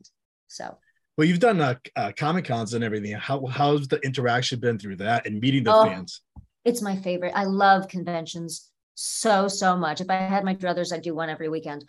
So 0.49 0.77
well, 1.17 1.27
you've 1.27 1.41
done 1.41 1.61
uh, 1.61 1.75
uh, 1.97 2.13
comic 2.17 2.45
cons 2.45 2.75
and 2.75 2.85
everything. 2.85 3.13
How 3.13 3.45
how's 3.47 3.89
the 3.89 3.99
interaction 4.01 4.61
been 4.61 4.79
through 4.79 4.97
that 4.97 5.27
and 5.27 5.41
meeting 5.41 5.65
the 5.65 5.75
oh, 5.75 5.85
fans? 5.85 6.23
It's 6.65 6.83
my 6.83 6.97
favorite. 6.97 7.33
I 7.35 7.45
love 7.45 7.89
conventions 7.89 8.71
so 8.95 9.49
so 9.49 9.77
much. 9.77 10.01
If 10.01 10.11
I 10.11 10.17
had 10.17 10.45
my 10.45 10.55
druthers, 10.55 10.93
I'd 10.93 11.03
do 11.03 11.15
one 11.15 11.31
every 11.31 11.49
weekend. 11.49 11.85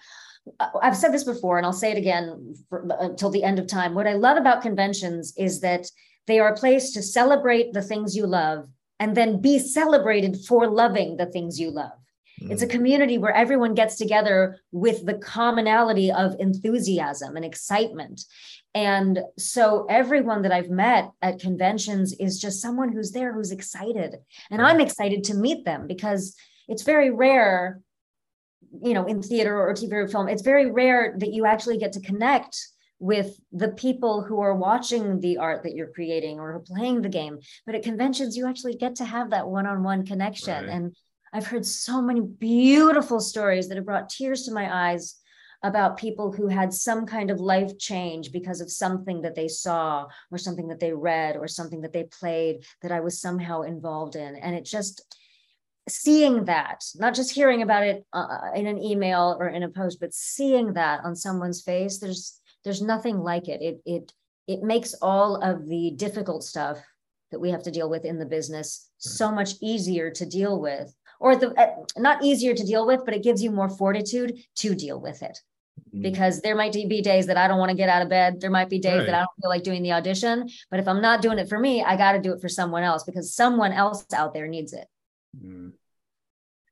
Uh, 0.59 0.69
I've 0.81 0.97
said 0.97 1.13
this 1.13 1.25
before, 1.25 1.57
and 1.57 1.65
I'll 1.65 1.73
say 1.73 1.91
it 1.91 1.97
again 1.97 2.55
for, 2.69 2.87
until 2.99 3.29
the 3.29 3.43
end 3.43 3.59
of 3.59 3.67
time. 3.67 3.93
What 3.93 4.07
I 4.07 4.13
love 4.13 4.37
about 4.37 4.61
conventions 4.61 5.33
is 5.37 5.59
that 5.61 5.85
they 6.27 6.39
are 6.39 6.53
a 6.53 6.57
place 6.57 6.91
to 6.91 7.01
celebrate 7.01 7.73
the 7.73 7.81
things 7.81 8.15
you 8.15 8.27
love 8.27 8.67
and 8.99 9.15
then 9.15 9.41
be 9.41 9.59
celebrated 9.59 10.37
for 10.47 10.69
loving 10.69 11.17
the 11.17 11.25
things 11.25 11.59
you 11.59 11.71
love. 11.71 11.97
Mm. 12.41 12.51
It's 12.51 12.61
a 12.61 12.67
mm. 12.67 12.71
community 12.71 13.17
where 13.17 13.33
everyone 13.33 13.73
gets 13.73 13.97
together 13.97 14.57
with 14.71 15.05
the 15.05 15.15
commonality 15.15 16.11
of 16.11 16.35
enthusiasm 16.39 17.35
and 17.35 17.45
excitement. 17.45 18.21
And 18.75 19.19
so 19.37 19.87
everyone 19.89 20.43
that 20.43 20.51
I've 20.51 20.69
met 20.69 21.11
at 21.21 21.39
conventions 21.39 22.13
is 22.13 22.39
just 22.39 22.61
someone 22.61 22.91
who's 22.91 23.11
there 23.11 23.33
who's 23.33 23.51
excited. 23.51 24.17
And 24.51 24.61
I'm 24.61 24.79
excited 24.79 25.23
to 25.25 25.33
meet 25.33 25.65
them 25.65 25.87
because 25.87 26.35
it's 26.67 26.83
very 26.83 27.09
rare, 27.09 27.81
you 28.83 28.93
know, 28.93 29.05
in 29.05 29.23
theater 29.23 29.59
or 29.59 29.73
TV 29.73 29.91
or 29.93 30.07
film, 30.07 30.29
it's 30.29 30.43
very 30.43 30.69
rare 30.69 31.15
that 31.17 31.33
you 31.33 31.45
actually 31.45 31.79
get 31.79 31.93
to 31.93 32.01
connect 32.01 32.67
with 32.99 33.39
the 33.51 33.69
people 33.69 34.21
who 34.21 34.41
are 34.41 34.55
watching 34.55 35.19
the 35.21 35.37
art 35.37 35.63
that 35.63 35.73
you're 35.73 35.91
creating 35.93 36.39
or 36.39 36.59
playing 36.59 37.01
the 37.01 37.09
game. 37.09 37.39
But 37.65 37.75
at 37.75 37.83
conventions, 37.83 38.35
you 38.35 38.47
actually 38.47 38.75
get 38.75 38.95
to 38.95 39.05
have 39.05 39.29
that 39.29 39.47
one 39.47 39.65
on 39.65 39.83
one 39.83 40.05
connection. 40.05 40.65
Right. 40.65 40.73
And 40.73 40.95
I've 41.31 41.47
heard 41.47 41.65
so 41.65 42.01
many 42.01 42.21
beautiful 42.21 43.19
stories 43.19 43.67
that 43.67 43.77
have 43.77 43.85
brought 43.85 44.09
tears 44.09 44.43
to 44.43 44.53
my 44.53 44.89
eyes 44.89 45.15
about 45.61 45.97
people 45.97 46.31
who 46.31 46.47
had 46.47 46.73
some 46.73 47.05
kind 47.05 47.29
of 47.29 47.39
life 47.39 47.77
change 47.77 48.31
because 48.31 48.61
of 48.61 48.71
something 48.71 49.21
that 49.21 49.35
they 49.35 49.47
saw 49.47 50.07
or 50.31 50.37
something 50.37 50.67
that 50.69 50.79
they 50.79 50.93
read 50.93 51.35
or 51.35 51.47
something 51.47 51.81
that 51.81 51.93
they 51.93 52.03
played 52.03 52.63
that 52.81 52.91
I 52.91 53.01
was 53.01 53.19
somehow 53.19 53.61
involved 53.61 54.15
in. 54.15 54.35
And 54.37 54.55
it 54.55 54.65
just, 54.65 55.15
seeing 55.89 56.45
that, 56.45 56.83
not 56.95 57.15
just 57.15 57.31
hearing 57.31 57.61
about 57.61 57.83
it 57.83 58.05
uh, 58.13 58.51
in 58.55 58.67
an 58.67 58.77
email 58.77 59.35
or 59.39 59.47
in 59.47 59.63
a 59.63 59.69
post, 59.69 59.99
but 59.99 60.13
seeing 60.13 60.73
that 60.73 61.03
on 61.03 61.15
someone's 61.15 61.61
face, 61.61 61.97
there's 61.97 62.38
there's 62.63 62.81
nothing 62.81 63.19
like 63.19 63.47
it. 63.47 63.61
It 63.61 63.81
it 63.85 64.13
it 64.47 64.63
makes 64.63 64.93
all 65.01 65.35
of 65.41 65.67
the 65.67 65.91
difficult 65.95 66.43
stuff 66.43 66.79
that 67.31 67.39
we 67.39 67.51
have 67.51 67.63
to 67.63 67.71
deal 67.71 67.89
with 67.89 68.05
in 68.05 68.17
the 68.19 68.25
business 68.25 68.89
so 68.97 69.31
much 69.31 69.51
easier 69.61 70.09
to 70.11 70.25
deal 70.25 70.59
with 70.59 70.93
or 71.19 71.35
the 71.35 71.49
uh, 71.61 71.75
not 71.97 72.23
easier 72.23 72.55
to 72.55 72.65
deal 72.65 72.87
with 72.87 73.01
but 73.05 73.13
it 73.13 73.21
gives 73.23 73.43
you 73.43 73.51
more 73.51 73.69
fortitude 73.69 74.33
to 74.55 74.73
deal 74.73 74.99
with 74.99 75.21
it 75.21 75.37
Mm. 75.95 76.01
because 76.03 76.41
there 76.41 76.55
might 76.57 76.73
be 76.73 77.01
days 77.01 77.25
that 77.27 77.37
I 77.37 77.47
don't 77.47 77.57
want 77.57 77.69
to 77.71 77.77
get 77.77 77.87
out 77.87 78.01
of 78.01 78.09
bed. 78.09 78.41
There 78.41 78.49
might 78.49 78.69
be 78.69 78.79
days 78.79 78.97
Right. 78.97 79.05
that 79.05 79.15
I 79.15 79.19
don't 79.19 79.41
feel 79.41 79.49
like 79.49 79.63
doing 79.63 79.81
the 79.81 79.93
audition. 79.93 80.49
But 80.69 80.81
if 80.81 80.87
I'm 80.89 81.01
not 81.01 81.21
doing 81.21 81.39
it 81.39 81.47
for 81.47 81.57
me, 81.57 81.81
I 81.81 81.95
got 81.95 82.11
to 82.11 82.19
do 82.19 82.33
it 82.33 82.41
for 82.41 82.49
someone 82.49 82.83
else 82.83 83.03
because 83.05 83.33
someone 83.33 83.71
else 83.71 84.05
out 84.13 84.33
there 84.33 84.47
needs 84.47 84.73
it. 84.73 84.85
Mm. 85.41 85.71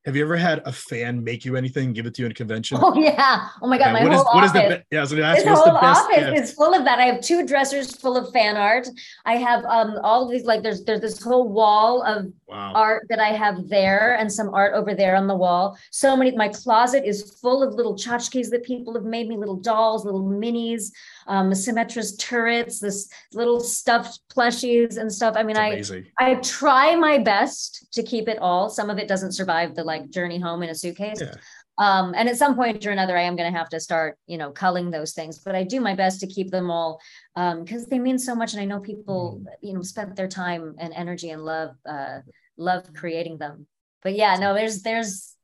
Have 0.08 0.16
you 0.16 0.22
ever 0.24 0.38
had 0.38 0.62
a 0.64 0.72
fan 0.72 1.22
make 1.22 1.44
you 1.44 1.54
anything, 1.54 1.92
give 1.92 2.06
it 2.06 2.14
to 2.14 2.22
you 2.22 2.26
in 2.26 2.32
a 2.32 2.34
convention? 2.34 2.78
Oh 2.80 2.98
yeah. 2.98 3.48
Oh 3.60 3.68
my 3.68 3.76
god, 3.76 3.92
my 3.92 4.02
what 4.04 4.12
is 4.14 4.22
whole 4.22 4.34
what 4.36 4.44
is 4.44 4.50
office. 4.52 4.62
the 4.62 4.76
be- 4.78 4.84
yeah? 4.92 5.00
I 5.00 5.02
was 5.02 5.10
going 5.10 5.20
to 5.22 5.28
ask 5.28 5.36
this 5.36 5.46
what's 5.46 5.60
whole 5.60 5.74
the 5.74 5.80
best 5.80 6.04
office 6.04 6.16
gift? 6.16 6.38
is 6.38 6.52
full 6.54 6.74
of 6.74 6.84
that. 6.86 6.98
I 6.98 7.02
have 7.02 7.20
two 7.20 7.46
dressers 7.46 7.94
full 7.94 8.16
of 8.16 8.32
fan 8.32 8.56
art. 8.56 8.88
I 9.26 9.36
have 9.36 9.66
um 9.66 9.98
all 10.02 10.24
of 10.24 10.30
these 10.30 10.44
like 10.44 10.62
there's 10.62 10.82
there's 10.84 11.02
this 11.02 11.22
whole 11.22 11.46
wall 11.50 12.02
of 12.04 12.32
Wow. 12.48 12.72
art 12.74 13.06
that 13.10 13.20
I 13.20 13.28
have 13.28 13.68
there 13.68 14.16
and 14.16 14.32
some 14.32 14.54
art 14.54 14.72
over 14.72 14.94
there 14.94 15.16
on 15.16 15.26
the 15.26 15.36
wall. 15.36 15.78
So 15.90 16.16
many, 16.16 16.34
my 16.34 16.48
closet 16.48 17.04
is 17.04 17.38
full 17.42 17.62
of 17.62 17.74
little 17.74 17.94
tchotchkes 17.94 18.48
that 18.50 18.64
people 18.64 18.94
have 18.94 19.04
made 19.04 19.28
me, 19.28 19.36
little 19.36 19.60
dolls, 19.60 20.06
little 20.06 20.22
minis, 20.22 20.90
um, 21.26 21.52
Symmetra's 21.54 22.16
turrets, 22.16 22.80
this 22.80 23.10
little 23.34 23.60
stuffed 23.60 24.20
plushies 24.30 24.96
and 24.96 25.12
stuff. 25.12 25.34
I 25.36 25.42
mean, 25.42 25.58
I, 25.58 25.68
amazing. 25.72 26.06
I 26.18 26.36
try 26.36 26.96
my 26.96 27.18
best 27.18 27.92
to 27.92 28.02
keep 28.02 28.28
it 28.28 28.38
all. 28.38 28.70
Some 28.70 28.88
of 28.88 28.96
it 28.96 29.08
doesn't 29.08 29.32
survive 29.32 29.74
the 29.74 29.84
like 29.84 30.08
journey 30.08 30.40
home 30.40 30.62
in 30.62 30.70
a 30.70 30.74
suitcase. 30.74 31.20
Yeah. 31.20 31.34
Um, 31.78 32.12
and 32.16 32.28
at 32.28 32.36
some 32.36 32.56
point 32.56 32.84
or 32.86 32.90
another, 32.90 33.16
I 33.16 33.22
am 33.22 33.36
going 33.36 33.50
to 33.50 33.56
have 33.56 33.68
to 33.68 33.78
start, 33.78 34.18
you 34.26 34.36
know, 34.36 34.50
culling 34.50 34.90
those 34.90 35.12
things. 35.12 35.38
But 35.38 35.54
I 35.54 35.62
do 35.62 35.80
my 35.80 35.94
best 35.94 36.20
to 36.20 36.26
keep 36.26 36.50
them 36.50 36.70
all 36.70 37.00
because 37.60 37.86
they 37.86 37.98
mean 37.98 38.18
so 38.18 38.34
much, 38.34 38.52
and 38.52 38.62
I 38.62 38.64
know 38.64 38.80
people, 38.80 39.42
you 39.60 39.74
know, 39.74 39.82
spent 39.82 40.16
their 40.16 40.28
time 40.28 40.74
and 40.78 40.92
energy 40.94 41.30
and 41.30 41.44
love, 41.44 41.76
uh, 41.88 42.20
love 42.56 42.92
creating 42.94 43.38
them. 43.38 43.66
But 44.02 44.14
yeah, 44.14 44.36
no, 44.36 44.54
there's, 44.54 44.82
there's, 44.82 45.34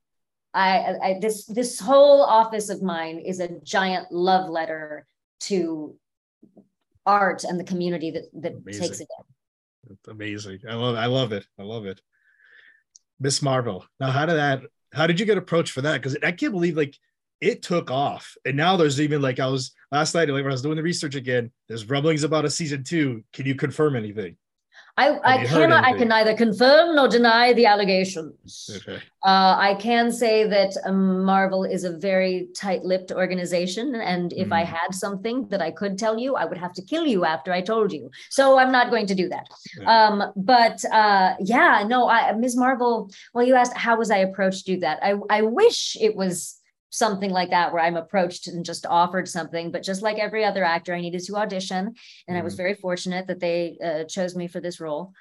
I, 0.53 0.95
I, 1.01 1.19
this, 1.21 1.45
this 1.45 1.79
whole 1.79 2.21
office 2.21 2.69
of 2.69 2.81
mine 2.81 3.19
is 3.19 3.39
a 3.39 3.59
giant 3.63 4.11
love 4.11 4.49
letter 4.49 5.05
to 5.41 5.95
art 7.05 7.43
and 7.43 7.59
the 7.59 7.63
community 7.63 8.11
that 8.11 8.23
that 8.33 8.65
takes 8.65 8.99
Amazing. 8.99 9.07
it 9.85 9.95
in. 10.07 10.11
Amazing. 10.11 10.59
I 10.67 10.73
love 10.73 10.95
I 10.95 11.05
love 11.05 11.31
it. 11.31 11.45
I 11.59 11.63
love 11.63 11.85
it. 11.85 12.01
Ms. 13.19 13.41
Marvel. 13.41 13.85
Now, 13.99 14.11
how 14.11 14.25
did 14.25 14.35
that 14.35 14.61
how 14.93 15.07
did 15.07 15.19
you 15.19 15.25
get 15.25 15.37
approached 15.37 15.71
for 15.71 15.81
that? 15.81 16.01
Because 16.01 16.17
I 16.23 16.31
can't 16.31 16.53
believe 16.53 16.77
like 16.77 16.97
it 17.41 17.61
took 17.61 17.91
off. 17.91 18.35
And 18.45 18.55
now 18.55 18.77
there's 18.77 18.99
even 19.01 19.21
like 19.21 19.39
I 19.39 19.47
was 19.47 19.71
last 19.91 20.15
night, 20.15 20.29
like 20.29 20.43
when 20.43 20.51
I 20.51 20.53
was 20.53 20.61
doing 20.61 20.77
the 20.77 20.83
research 20.83 21.15
again, 21.15 21.51
there's 21.67 21.89
rumblings 21.89 22.23
about 22.23 22.45
a 22.45 22.49
season 22.49 22.83
two. 22.83 23.23
Can 23.33 23.45
you 23.45 23.55
confirm 23.55 23.95
anything? 23.95 24.37
I, 24.97 25.19
I 25.25 25.45
cannot, 25.45 25.83
I 25.83 25.97
can 25.97 26.07
neither 26.07 26.33
confirm 26.37 26.95
nor 26.95 27.09
deny 27.09 27.51
the 27.51 27.65
allegations. 27.65 28.69
Okay. 28.77 28.95
Uh, 29.25 29.55
I 29.59 29.75
can 29.77 30.09
say 30.09 30.47
that 30.47 30.71
um, 30.85 31.21
Marvel 31.25 31.65
is 31.65 31.83
a 31.83 31.97
very 31.97 32.47
tight-lipped 32.55 33.11
organization, 33.11 33.93
and 33.95 34.31
if 34.31 34.53
I 34.53 34.63
Mm. 34.63 34.67
had 34.67 34.95
something 34.95 35.49
that 35.49 35.61
I 35.61 35.71
could 35.71 35.97
tell 35.97 36.17
you, 36.17 36.35
I 36.35 36.45
would 36.45 36.57
have 36.57 36.71
to 36.75 36.81
kill 36.81 37.05
you 37.05 37.25
after 37.25 37.51
I 37.51 37.59
told 37.59 37.91
you. 37.91 38.09
So 38.29 38.57
I'm 38.57 38.71
not 38.71 38.89
going 38.89 39.07
to 39.07 39.15
do 39.15 39.27
that. 39.27 39.47
Um, 39.85 40.31
but 40.37 40.83
uh, 40.85 41.33
yeah, 41.41 41.83
no, 41.85 42.07
I, 42.07 42.31
Ms. 42.31 42.55
Marvel. 42.55 43.11
Well, 43.33 43.45
you 43.45 43.55
asked 43.55 43.75
how 43.75 43.97
was 43.97 44.09
I 44.11 44.19
approached 44.19 44.65
to 44.65 44.75
do 44.75 44.79
that? 44.79 44.99
I 45.03 45.15
I 45.29 45.41
wish 45.41 45.97
it 45.99 46.15
was 46.15 46.61
something 46.95 47.29
like 47.29 47.49
that 47.49 47.73
where 47.73 47.83
I'm 47.83 47.97
approached 47.97 48.47
and 48.47 48.63
just 48.65 48.85
offered 48.85 49.27
something, 49.27 49.71
but 49.71 49.83
just 49.83 50.01
like 50.01 50.17
every 50.17 50.45
other 50.45 50.63
actor, 50.63 50.93
I 50.93 51.01
needed 51.01 51.23
to 51.25 51.35
audition, 51.35 51.93
and 52.27 52.37
I 52.37 52.41
was 52.41 52.53
Mhm. 52.53 52.57
very 52.63 52.73
fortunate 52.75 53.27
that 53.27 53.41
they 53.41 53.77
uh, 53.83 54.03
chose 54.05 54.35
me 54.35 54.47
for 54.47 54.61
this 54.61 54.79
role. 54.79 55.11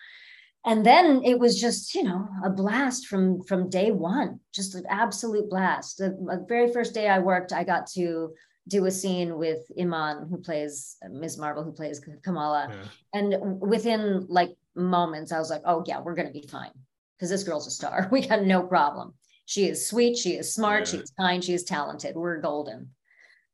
And 0.66 0.86
then 0.86 1.22
it 1.24 1.38
was 1.38 1.60
just, 1.60 1.94
you 1.94 2.04
know, 2.04 2.26
a 2.44 2.50
blast 2.50 3.06
from 3.06 3.42
from 3.42 3.68
day 3.68 3.90
one, 3.90 4.40
just 4.52 4.74
an 4.74 4.86
absolute 4.88 5.50
blast. 5.50 5.98
The, 5.98 6.10
the 6.10 6.46
very 6.48 6.72
first 6.72 6.94
day 6.94 7.06
I 7.08 7.18
worked, 7.18 7.52
I 7.52 7.64
got 7.64 7.86
to 7.98 8.32
do 8.66 8.86
a 8.86 8.90
scene 8.90 9.36
with 9.36 9.60
Iman, 9.78 10.26
who 10.30 10.38
plays 10.38 10.96
Ms. 11.22 11.36
Marvel, 11.36 11.64
who 11.64 11.72
plays 11.72 12.00
Kamala. 12.22 12.62
Yeah. 12.70 12.88
And 13.18 13.60
within 13.60 14.26
like 14.38 14.52
moments, 14.74 15.32
I 15.32 15.38
was 15.38 15.50
like, 15.50 15.62
oh, 15.66 15.82
yeah, 15.86 16.00
we're 16.00 16.14
going 16.14 16.32
to 16.32 16.40
be 16.40 16.46
fine 16.46 16.70
because 17.16 17.28
this 17.30 17.44
girl's 17.44 17.66
a 17.66 17.70
star. 17.70 18.08
We 18.14 18.26
got 18.26 18.42
no 18.44 18.62
problem. 18.62 19.14
She 19.46 19.68
is 19.68 19.86
sweet. 19.86 20.16
She 20.16 20.32
is 20.32 20.54
smart. 20.54 20.92
Yeah. 20.92 21.00
is 21.00 21.12
kind. 21.18 21.44
She 21.44 21.54
is 21.54 21.64
talented. 21.64 22.16
We're 22.16 22.40
golden. 22.40 22.90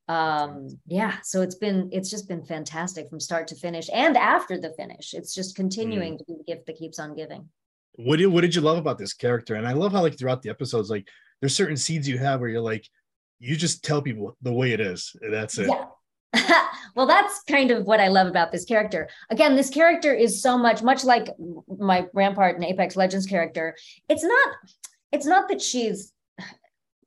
Um, 0.08 0.68
yeah. 0.86 1.18
So 1.22 1.42
it's 1.42 1.54
been, 1.54 1.88
it's 1.92 2.10
just 2.10 2.28
been 2.28 2.44
fantastic 2.44 3.08
from 3.08 3.20
start 3.20 3.46
to 3.48 3.54
finish 3.54 3.88
and 3.92 4.16
after 4.16 4.58
the 4.58 4.72
finish. 4.72 5.14
It's 5.14 5.34
just 5.34 5.54
continuing 5.54 6.18
to 6.18 6.24
be 6.24 6.34
the 6.34 6.44
gift 6.44 6.66
that 6.66 6.76
keeps 6.76 6.98
on 6.98 7.14
giving. 7.14 7.48
What 7.94 8.16
did 8.16 8.26
what 8.28 8.40
did 8.40 8.54
you 8.54 8.60
love 8.60 8.78
about 8.78 8.98
this 8.98 9.12
character? 9.12 9.56
And 9.56 9.66
I 9.66 9.72
love 9.72 9.92
how 9.92 10.02
like 10.02 10.18
throughout 10.18 10.42
the 10.42 10.50
episodes, 10.50 10.90
like 10.90 11.06
there's 11.40 11.54
certain 11.54 11.76
scenes 11.76 12.08
you 12.08 12.18
have 12.18 12.40
where 12.40 12.48
you're 12.48 12.60
like, 12.60 12.88
you 13.38 13.56
just 13.56 13.84
tell 13.84 14.02
people 14.02 14.36
the 14.42 14.52
way 14.52 14.72
it 14.72 14.80
is. 14.80 15.14
and 15.22 15.32
That's 15.32 15.58
it. 15.58 15.68
Yeah. 15.68 15.84
well, 16.94 17.06
that's 17.06 17.42
kind 17.42 17.70
of 17.70 17.84
what 17.84 18.00
I 18.00 18.08
love 18.08 18.26
about 18.28 18.52
this 18.52 18.64
character. 18.64 19.08
Again, 19.30 19.56
this 19.56 19.70
character 19.70 20.14
is 20.14 20.42
so 20.42 20.56
much, 20.56 20.82
much 20.82 21.04
like 21.04 21.28
my 21.66 22.06
Rampart 22.12 22.56
and 22.56 22.64
Apex 22.64 22.96
Legends 22.96 23.26
character. 23.26 23.76
It's 24.08 24.22
not, 24.22 24.48
it's 25.12 25.26
not 25.26 25.48
that 25.48 25.60
she's, 25.60 26.12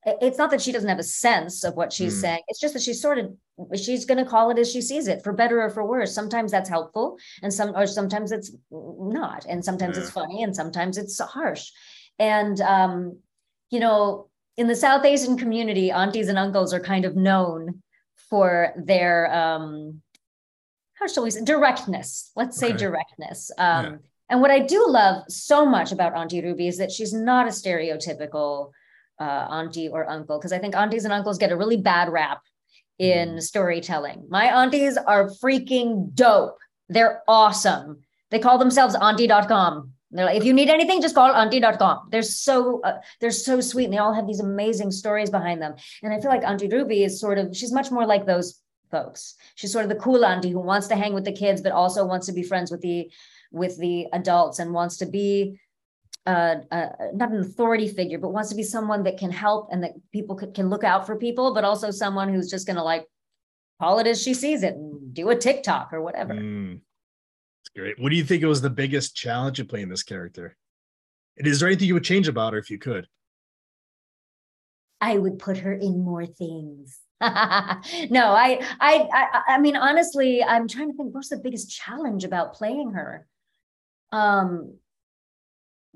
it's 0.05 0.37
not 0.37 0.51
that 0.51 0.61
she 0.61 0.71
doesn't 0.71 0.89
have 0.89 0.99
a 0.99 1.03
sense 1.03 1.63
of 1.63 1.75
what 1.75 1.93
she's 1.93 2.15
Hmm. 2.15 2.21
saying. 2.21 2.41
It's 2.47 2.59
just 2.59 2.73
that 2.73 2.81
she's 2.83 3.01
sort 3.01 3.19
of, 3.19 3.33
she's 3.75 4.05
going 4.05 4.17
to 4.23 4.29
call 4.29 4.49
it 4.51 4.59
as 4.59 4.71
she 4.71 4.81
sees 4.81 5.07
it, 5.07 5.23
for 5.23 5.31
better 5.33 5.61
or 5.61 5.69
for 5.69 5.85
worse. 5.85 6.13
Sometimes 6.13 6.51
that's 6.51 6.69
helpful, 6.69 7.17
and 7.41 7.53
some, 7.53 7.73
or 7.75 7.87
sometimes 7.87 8.31
it's 8.31 8.51
not, 8.71 9.45
and 9.47 9.63
sometimes 9.63 9.97
it's 9.97 10.11
funny, 10.11 10.43
and 10.43 10.55
sometimes 10.55 10.97
it's 10.97 11.19
harsh. 11.19 11.71
And 12.19 12.59
um, 12.61 13.19
you 13.69 13.79
know, 13.79 14.29
in 14.57 14.67
the 14.67 14.75
South 14.75 15.05
Asian 15.05 15.37
community, 15.37 15.89
aunties 15.91 16.27
and 16.27 16.37
uncles 16.37 16.73
are 16.73 16.79
kind 16.79 17.05
of 17.05 17.15
known 17.15 17.81
for 18.29 18.73
their 18.77 19.33
um 19.33 20.01
how 20.93 21.07
shall 21.07 21.23
we 21.23 21.31
say 21.31 21.43
directness 21.43 22.31
let's 22.35 22.57
say 22.57 22.69
Okay. 22.69 22.77
directness 22.77 23.51
um 23.57 23.85
Yeah. 23.85 23.97
And 24.29 24.41
what 24.41 24.51
i 24.51 24.59
do 24.59 24.85
love 24.87 25.23
so 25.27 25.65
much 25.65 25.91
about 25.91 26.15
auntie 26.15 26.41
ruby 26.41 26.67
is 26.67 26.77
that 26.77 26.91
she's 26.91 27.13
not 27.13 27.47
a 27.47 27.49
stereotypical 27.51 28.71
uh 29.19 29.23
auntie 29.49 29.89
or 29.89 30.09
uncle 30.09 30.37
because 30.37 30.53
i 30.53 30.59
think 30.59 30.75
aunties 30.75 31.03
and 31.05 31.13
uncles 31.13 31.37
get 31.37 31.51
a 31.51 31.57
really 31.57 31.77
bad 31.77 32.09
rap 32.09 32.41
in 32.99 33.29
Mm. 33.35 33.41
storytelling 33.41 34.25
my 34.29 34.45
aunties 34.45 34.97
are 34.97 35.29
freaking 35.29 36.13
dope 36.13 36.57
they're 36.89 37.21
awesome 37.27 38.01
they 38.31 38.39
call 38.39 38.57
themselves 38.57 38.95
auntie.com 38.95 39.93
they're 40.15 40.25
like, 40.25 40.37
if 40.37 40.43
you 40.45 40.53
need 40.53 40.69
anything, 40.69 41.01
just 41.01 41.15
call 41.15 41.31
auntie.com. 41.33 42.09
They're 42.11 42.21
so 42.21 42.81
uh, 42.81 42.99
they're 43.19 43.31
so 43.31 43.59
sweet, 43.61 43.85
and 43.85 43.93
they 43.93 43.97
all 43.97 44.13
have 44.13 44.27
these 44.27 44.39
amazing 44.41 44.91
stories 44.91 45.31
behind 45.31 45.59
them. 45.59 45.73
And 46.03 46.13
I 46.13 46.19
feel 46.19 46.29
like 46.29 46.43
Auntie 46.43 46.67
Ruby 46.67 47.03
is 47.03 47.19
sort 47.19 47.39
of 47.39 47.57
she's 47.57 47.71
much 47.71 47.89
more 47.89 48.05
like 48.05 48.27
those 48.27 48.61
folks. 48.91 49.35
She's 49.55 49.71
sort 49.71 49.85
of 49.85 49.89
the 49.89 49.95
cool 49.95 50.23
auntie 50.23 50.51
who 50.51 50.59
wants 50.59 50.85
to 50.89 50.95
hang 50.95 51.15
with 51.15 51.25
the 51.25 51.31
kids, 51.31 51.61
but 51.61 51.71
also 51.71 52.05
wants 52.05 52.27
to 52.27 52.31
be 52.31 52.43
friends 52.43 52.69
with 52.69 52.81
the 52.81 53.09
with 53.53 53.77
the 53.77 54.07
adults 54.11 54.59
and 54.59 54.73
wants 54.73 54.97
to 54.97 55.05
be 55.05 55.57
uh, 56.25 56.55
uh, 56.71 56.89
not 57.13 57.31
an 57.31 57.39
authority 57.39 57.87
figure, 57.87 58.17
but 58.17 58.29
wants 58.29 58.49
to 58.49 58.55
be 58.55 58.63
someone 58.63 59.03
that 59.03 59.17
can 59.17 59.31
help 59.31 59.69
and 59.71 59.83
that 59.83 59.91
people 60.11 60.35
could, 60.35 60.53
can 60.53 60.69
look 60.69 60.83
out 60.83 61.05
for 61.05 61.15
people, 61.17 61.53
but 61.53 61.63
also 61.63 61.91
someone 61.91 62.33
who's 62.33 62.49
just 62.49 62.65
going 62.65 62.77
to 62.77 62.83
like 62.83 63.05
call 63.79 63.99
it 63.99 64.07
as 64.07 64.21
she 64.21 64.33
sees 64.33 64.63
it 64.63 64.73
and 64.73 65.13
do 65.13 65.29
a 65.29 65.35
TikTok 65.35 65.91
or 65.91 66.01
whatever. 66.01 66.33
Mm. 66.33 66.79
It's 67.61 67.69
great. 67.75 67.99
What 67.99 68.09
do 68.09 68.15
you 68.15 68.23
think 68.23 68.43
was 68.43 68.61
the 68.61 68.69
biggest 68.69 69.15
challenge 69.15 69.59
of 69.59 69.67
playing 69.67 69.89
this 69.89 70.03
character? 70.03 70.57
And 71.37 71.47
is 71.47 71.59
there 71.59 71.67
anything 71.67 71.87
you 71.87 71.93
would 71.93 72.03
change 72.03 72.27
about 72.27 72.53
her 72.53 72.59
if 72.59 72.69
you 72.69 72.77
could? 72.77 73.07
I 75.01 75.17
would 75.17 75.39
put 75.39 75.57
her 75.57 75.73
in 75.73 75.99
more 75.99 76.25
things. 76.25 76.99
no, 77.21 77.27
I, 78.31 78.61
I, 78.79 79.07
I, 79.13 79.41
I 79.49 79.59
mean, 79.59 79.75
honestly, 79.75 80.43
I'm 80.43 80.67
trying 80.67 80.91
to 80.91 80.97
think. 80.97 81.13
What's 81.13 81.29
the 81.29 81.37
biggest 81.37 81.69
challenge 81.69 82.23
about 82.23 82.53
playing 82.53 82.91
her? 82.91 83.27
Um, 84.13 84.75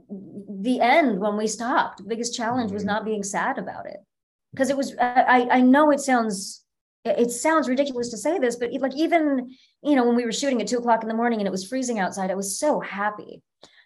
the 0.09 0.79
end 0.79 1.19
when 1.19 1.37
we 1.37 1.47
stopped. 1.47 1.97
The 1.99 2.03
biggest 2.09 2.35
challenge 2.35 2.71
was 2.71 2.83
Mhm. 2.83 2.87
not 2.87 3.05
being 3.05 3.23
sad 3.23 3.57
about 3.57 3.85
it, 3.85 3.99
because 4.51 4.69
it 4.69 4.77
was. 4.77 4.95
I, 4.99 5.47
I 5.51 5.61
know 5.61 5.91
it 5.91 5.99
sounds, 5.99 6.63
it 7.03 7.31
sounds 7.31 7.67
ridiculous 7.69 8.09
to 8.11 8.17
say 8.17 8.39
this, 8.39 8.55
but 8.55 8.71
like 8.73 8.95
even 8.95 9.55
you 9.83 9.95
know 9.95 10.05
when 10.05 10.15
we 10.15 10.25
were 10.25 10.31
shooting 10.31 10.61
at 10.61 10.67
two 10.67 10.77
o'clock 10.77 11.03
in 11.03 11.09
the 11.09 11.15
morning 11.15 11.39
and 11.39 11.47
it 11.47 11.51
was 11.51 11.67
freezing 11.67 11.99
outside, 11.99 12.31
I 12.31 12.35
was 12.35 12.57
so 12.59 12.79
happy 12.79 13.41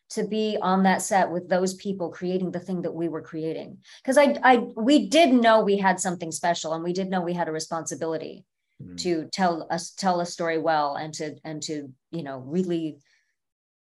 to 0.10 0.28
be 0.28 0.58
on 0.62 0.84
that 0.84 1.02
set 1.02 1.32
with 1.32 1.48
those 1.48 1.74
people 1.76 2.10
creating 2.10 2.52
the 2.52 2.60
thing 2.60 2.82
that 2.82 2.94
we 2.94 3.08
were 3.08 3.22
creating 3.22 3.78
because 4.04 4.18
I, 4.18 4.36
I 4.44 4.58
we 4.58 5.08
did 5.08 5.34
know 5.34 5.64
we 5.64 5.78
had 5.78 6.02
something 6.02 6.32
special 6.34 6.74
and 6.74 6.84
we 6.84 6.92
did 6.94 7.10
know 7.10 7.22
we 7.22 7.34
had 7.34 7.48
a 7.48 7.52
responsibility 7.52 8.46
Mm. 8.82 8.98
to 9.04 9.30
tell 9.32 9.68
us 9.70 9.92
tell 9.92 10.22
a 10.22 10.26
story 10.26 10.58
well 10.58 10.96
and 10.96 11.14
to 11.14 11.36
and 11.44 11.62
to 11.64 11.94
you 12.10 12.24
know 12.24 12.40
really 12.40 12.98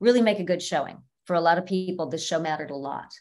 really 0.00 0.22
make 0.22 0.38
a 0.40 0.44
good 0.44 0.62
showing 0.62 0.98
for 1.26 1.34
a 1.36 1.40
lot 1.40 1.58
of 1.58 1.66
people 1.66 2.08
this 2.08 2.26
show 2.26 2.40
mattered 2.40 2.70
a 2.70 2.76
lot 2.76 3.12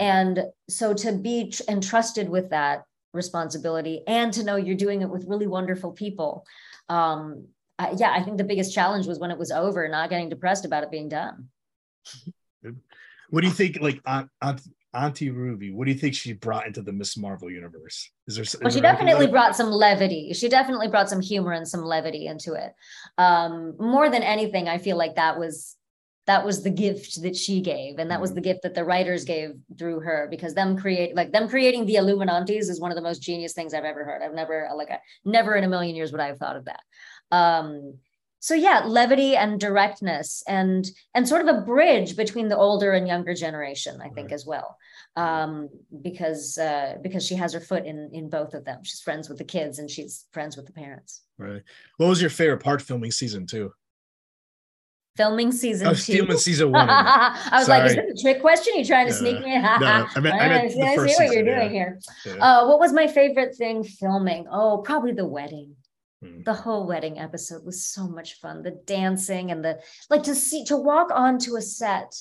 and 0.00 0.44
so 0.68 0.94
to 0.94 1.12
be 1.12 1.50
tr- 1.50 1.62
entrusted 1.68 2.28
with 2.28 2.50
that 2.50 2.84
responsibility 3.12 4.02
and 4.06 4.32
to 4.32 4.44
know 4.44 4.56
you're 4.56 4.76
doing 4.76 5.02
it 5.02 5.10
with 5.10 5.24
really 5.26 5.46
wonderful 5.46 5.92
people 5.92 6.44
um 6.88 7.46
I, 7.78 7.92
yeah 7.96 8.12
i 8.12 8.22
think 8.22 8.38
the 8.38 8.44
biggest 8.44 8.72
challenge 8.74 9.06
was 9.06 9.18
when 9.18 9.30
it 9.30 9.38
was 9.38 9.50
over 9.50 9.88
not 9.88 10.10
getting 10.10 10.28
depressed 10.28 10.64
about 10.64 10.84
it 10.84 10.90
being 10.90 11.08
done 11.08 11.48
What 13.30 13.42
do 13.42 13.46
you 13.46 13.52
think, 13.52 13.78
like 13.82 14.00
Aunt, 14.06 14.30
Aunt, 14.40 14.62
Auntie 14.94 15.28
Ruby? 15.30 15.70
What 15.70 15.84
do 15.84 15.92
you 15.92 15.98
think 15.98 16.14
she 16.14 16.32
brought 16.32 16.66
into 16.66 16.80
the 16.80 16.92
Ms. 16.92 17.18
Marvel 17.18 17.50
universe? 17.50 18.10
Is 18.26 18.36
there? 18.36 18.42
is 18.44 18.56
well 18.62 18.70
she 18.70 18.80
there 18.80 18.90
definitely 18.90 19.26
like- 19.26 19.30
brought 19.32 19.54
some 19.56 19.70
levity 19.70 20.32
she 20.32 20.48
definitely 20.48 20.88
brought 20.88 21.10
some 21.10 21.20
humor 21.20 21.52
and 21.52 21.68
some 21.68 21.82
levity 21.82 22.26
into 22.26 22.54
it 22.54 22.72
um 23.18 23.74
more 23.78 24.08
than 24.10 24.22
anything 24.22 24.68
i 24.68 24.78
feel 24.78 24.96
like 24.96 25.16
that 25.16 25.38
was 25.38 25.76
that 26.28 26.44
was 26.44 26.62
the 26.62 26.70
gift 26.70 27.22
that 27.22 27.34
she 27.34 27.60
gave 27.62 27.98
and 27.98 28.10
that 28.10 28.20
was 28.20 28.34
the 28.34 28.40
gift 28.48 28.60
that 28.62 28.74
the 28.74 28.84
writers 28.84 29.24
gave 29.24 29.50
through 29.78 29.98
her 30.00 30.28
because 30.30 30.52
them 30.54 30.76
create 30.76 31.16
like 31.16 31.32
them 31.32 31.48
creating 31.48 31.86
the 31.86 31.94
Illuminaunties 31.94 32.68
is 32.72 32.80
one 32.80 32.92
of 32.92 32.96
the 32.96 33.02
most 33.08 33.22
genius 33.22 33.54
things 33.54 33.72
i've 33.74 33.84
ever 33.92 34.04
heard. 34.04 34.22
I've 34.22 34.34
never 34.34 34.68
like 34.76 34.90
I, 34.90 34.98
never 35.24 35.56
in 35.56 35.64
a 35.64 35.68
million 35.68 35.96
years 35.96 36.12
would 36.12 36.20
i 36.20 36.26
have 36.26 36.38
thought 36.38 36.56
of 36.60 36.66
that. 36.66 36.82
Um 37.40 37.94
so 38.40 38.54
yeah 38.54 38.82
levity 38.86 39.34
and 39.36 39.58
directness 39.58 40.44
and 40.46 40.82
and 41.14 41.26
sort 41.26 41.42
of 41.44 41.48
a 41.48 41.62
bridge 41.62 42.14
between 42.14 42.48
the 42.48 42.56
older 42.66 42.92
and 42.92 43.08
younger 43.08 43.34
generation 43.34 43.94
i 44.00 44.08
think 44.10 44.28
Right. 44.28 44.34
as 44.38 44.44
well. 44.46 44.76
Um 45.16 45.70
because 46.08 46.58
uh 46.58 46.96
because 47.02 47.24
she 47.26 47.36
has 47.42 47.50
her 47.54 47.60
foot 47.70 47.84
in 47.86 48.10
in 48.12 48.28
both 48.28 48.52
of 48.54 48.62
them. 48.66 48.80
She's 48.84 49.00
friends 49.00 49.30
with 49.30 49.38
the 49.38 49.44
kids 49.56 49.78
and 49.78 49.88
she's 49.90 50.26
friends 50.36 50.56
with 50.58 50.66
the 50.66 50.72
parents. 50.84 51.22
Right. 51.38 51.62
What 51.96 52.08
was 52.12 52.20
your 52.20 52.30
favorite 52.30 52.62
part 52.62 52.82
filming 52.82 53.12
season 53.12 53.46
two? 53.46 53.72
Filming 55.18 55.50
season 55.52 55.88
Oh, 55.88 55.94
two 55.94 56.16
filming 56.16 56.38
season 56.38 56.72
one. 56.72 56.88
I 56.90 57.48
was 57.58 57.68
like, 57.68 57.84
is 57.84 57.92
Sorry. 57.94 58.06
this 58.12 58.20
a 58.20 58.22
trick 58.24 58.40
question? 58.40 58.72
Are 58.74 58.78
you 58.78 58.84
trying 58.84 59.06
to 59.08 59.12
No, 59.12 59.18
sneak 59.18 59.44
me? 59.44 59.58
no, 59.58 59.68
I 59.68 59.78
meant- 59.80 60.16
I 60.16 60.20
meant 60.20 60.34
I 60.64 60.68
see, 60.68 60.80
I 60.82 60.90
see 60.90 60.96
first 60.96 61.18
what 61.18 61.24
you're 61.24 61.28
season, 61.28 61.44
doing 61.44 61.58
yeah. 61.60 61.68
here. 61.68 61.98
Yeah. 62.24 62.32
Uh, 62.44 62.68
what 62.68 62.78
was 62.80 62.92
my 62.92 63.06
favorite 63.08 63.54
thing 63.56 63.84
filming? 63.84 64.46
Oh, 64.50 64.78
probably 64.78 65.12
the 65.12 65.26
wedding. 65.26 65.74
Hmm. 66.22 66.42
The 66.44 66.54
whole 66.54 66.86
wedding 66.86 67.18
episode 67.18 67.64
was 67.64 67.84
so 67.84 68.08
much 68.08 68.34
fun. 68.40 68.62
The 68.62 68.80
dancing 68.86 69.50
and 69.50 69.64
the 69.64 69.80
like 70.10 70.22
to 70.24 70.34
see 70.34 70.64
to 70.64 70.76
walk 70.76 71.10
onto 71.12 71.56
a 71.56 71.62
set 71.62 72.14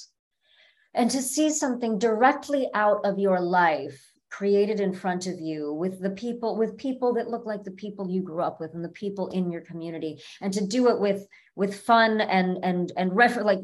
and 0.93 1.09
to 1.11 1.21
see 1.21 1.49
something 1.51 1.97
directly 1.99 2.69
out 2.73 2.99
of 3.05 3.17
your 3.19 3.39
life 3.39 3.99
created 4.37 4.79
in 4.79 4.93
front 4.93 5.25
of 5.25 5.39
you 5.39 5.73
with 5.73 5.99
the 5.99 6.11
people 6.11 6.55
with 6.55 6.77
people 6.77 7.11
that 7.15 7.27
look 7.27 7.45
like 7.47 7.63
the 7.63 7.71
people 7.71 8.07
you 8.07 8.21
grew 8.21 8.43
up 8.43 8.59
with 8.59 8.71
and 8.75 8.85
the 8.85 8.89
people 8.89 9.29
in 9.29 9.51
your 9.51 9.61
community 9.61 10.21
and 10.41 10.53
to 10.53 10.63
do 10.63 10.89
it 10.89 10.99
with 10.99 11.25
with 11.55 11.73
fun 11.73 12.21
and 12.21 12.63
and 12.63 12.91
and 12.97 13.15
refer 13.15 13.41
like 13.43 13.59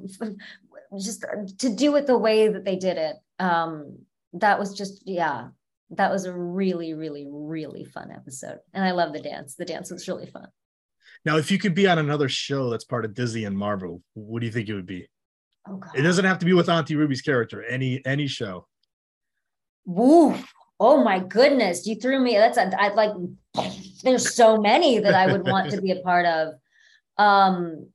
just 1.00 1.24
to 1.60 1.70
do 1.76 1.96
it 1.96 2.08
the 2.08 2.18
way 2.18 2.48
that 2.48 2.66
they 2.66 2.76
did 2.76 2.98
it 2.98 3.16
um 3.38 4.00
that 4.34 4.58
was 4.58 4.74
just 4.74 5.04
yeah 5.06 5.50
that 5.92 6.12
was 6.12 6.26
a 6.26 6.34
really 6.34 6.96
really 6.96 7.28
really 7.30 7.86
fun 7.86 8.10
episode 8.12 8.58
and 8.74 8.84
i 8.84 8.90
love 8.90 9.14
the 9.14 9.22
dance 9.22 9.54
the 9.54 9.66
dance 9.66 9.92
was 9.92 10.08
really 10.08 10.26
fun 10.26 10.48
Now, 11.26 11.38
if 11.38 11.52
you 11.52 11.60
could 11.60 11.76
be 11.76 11.88
on 11.88 12.00
another 12.00 12.30
show 12.30 12.70
that's 12.70 12.84
part 12.84 13.06
of 13.06 13.14
Disney 13.14 13.46
and 13.46 13.58
Marvel, 13.58 14.02
what 14.14 14.40
do 14.40 14.46
you 14.48 14.52
think 14.52 14.68
it 14.70 14.74
would 14.74 14.92
be? 14.98 15.08
oh 15.70 15.78
god 15.78 15.92
It 15.96 16.02
doesn't 16.02 16.26
have 16.26 16.40
to 16.40 16.46
be 16.46 16.54
with 16.54 16.68
Auntie 16.68 16.98
Ruby's 16.98 17.22
character. 17.22 17.64
Any 17.64 18.02
any 18.06 18.28
show. 18.28 18.68
Woo. 19.86 20.36
Oh 20.86 21.02
my 21.02 21.20
goodness. 21.20 21.88
You 21.88 21.96
threw 21.96 22.20
me. 22.20 22.36
That's 22.36 22.58
a, 22.58 22.70
I 22.78 22.94
like, 22.94 23.12
there's 24.04 24.36
so 24.36 24.58
many 24.58 25.00
that 25.00 25.14
I 25.14 25.32
would 25.32 25.48
want 25.48 25.72
to 25.72 25.82
be 25.82 25.92
a 25.92 26.02
part 26.02 26.26
of. 26.26 26.56
Um, 27.18 27.88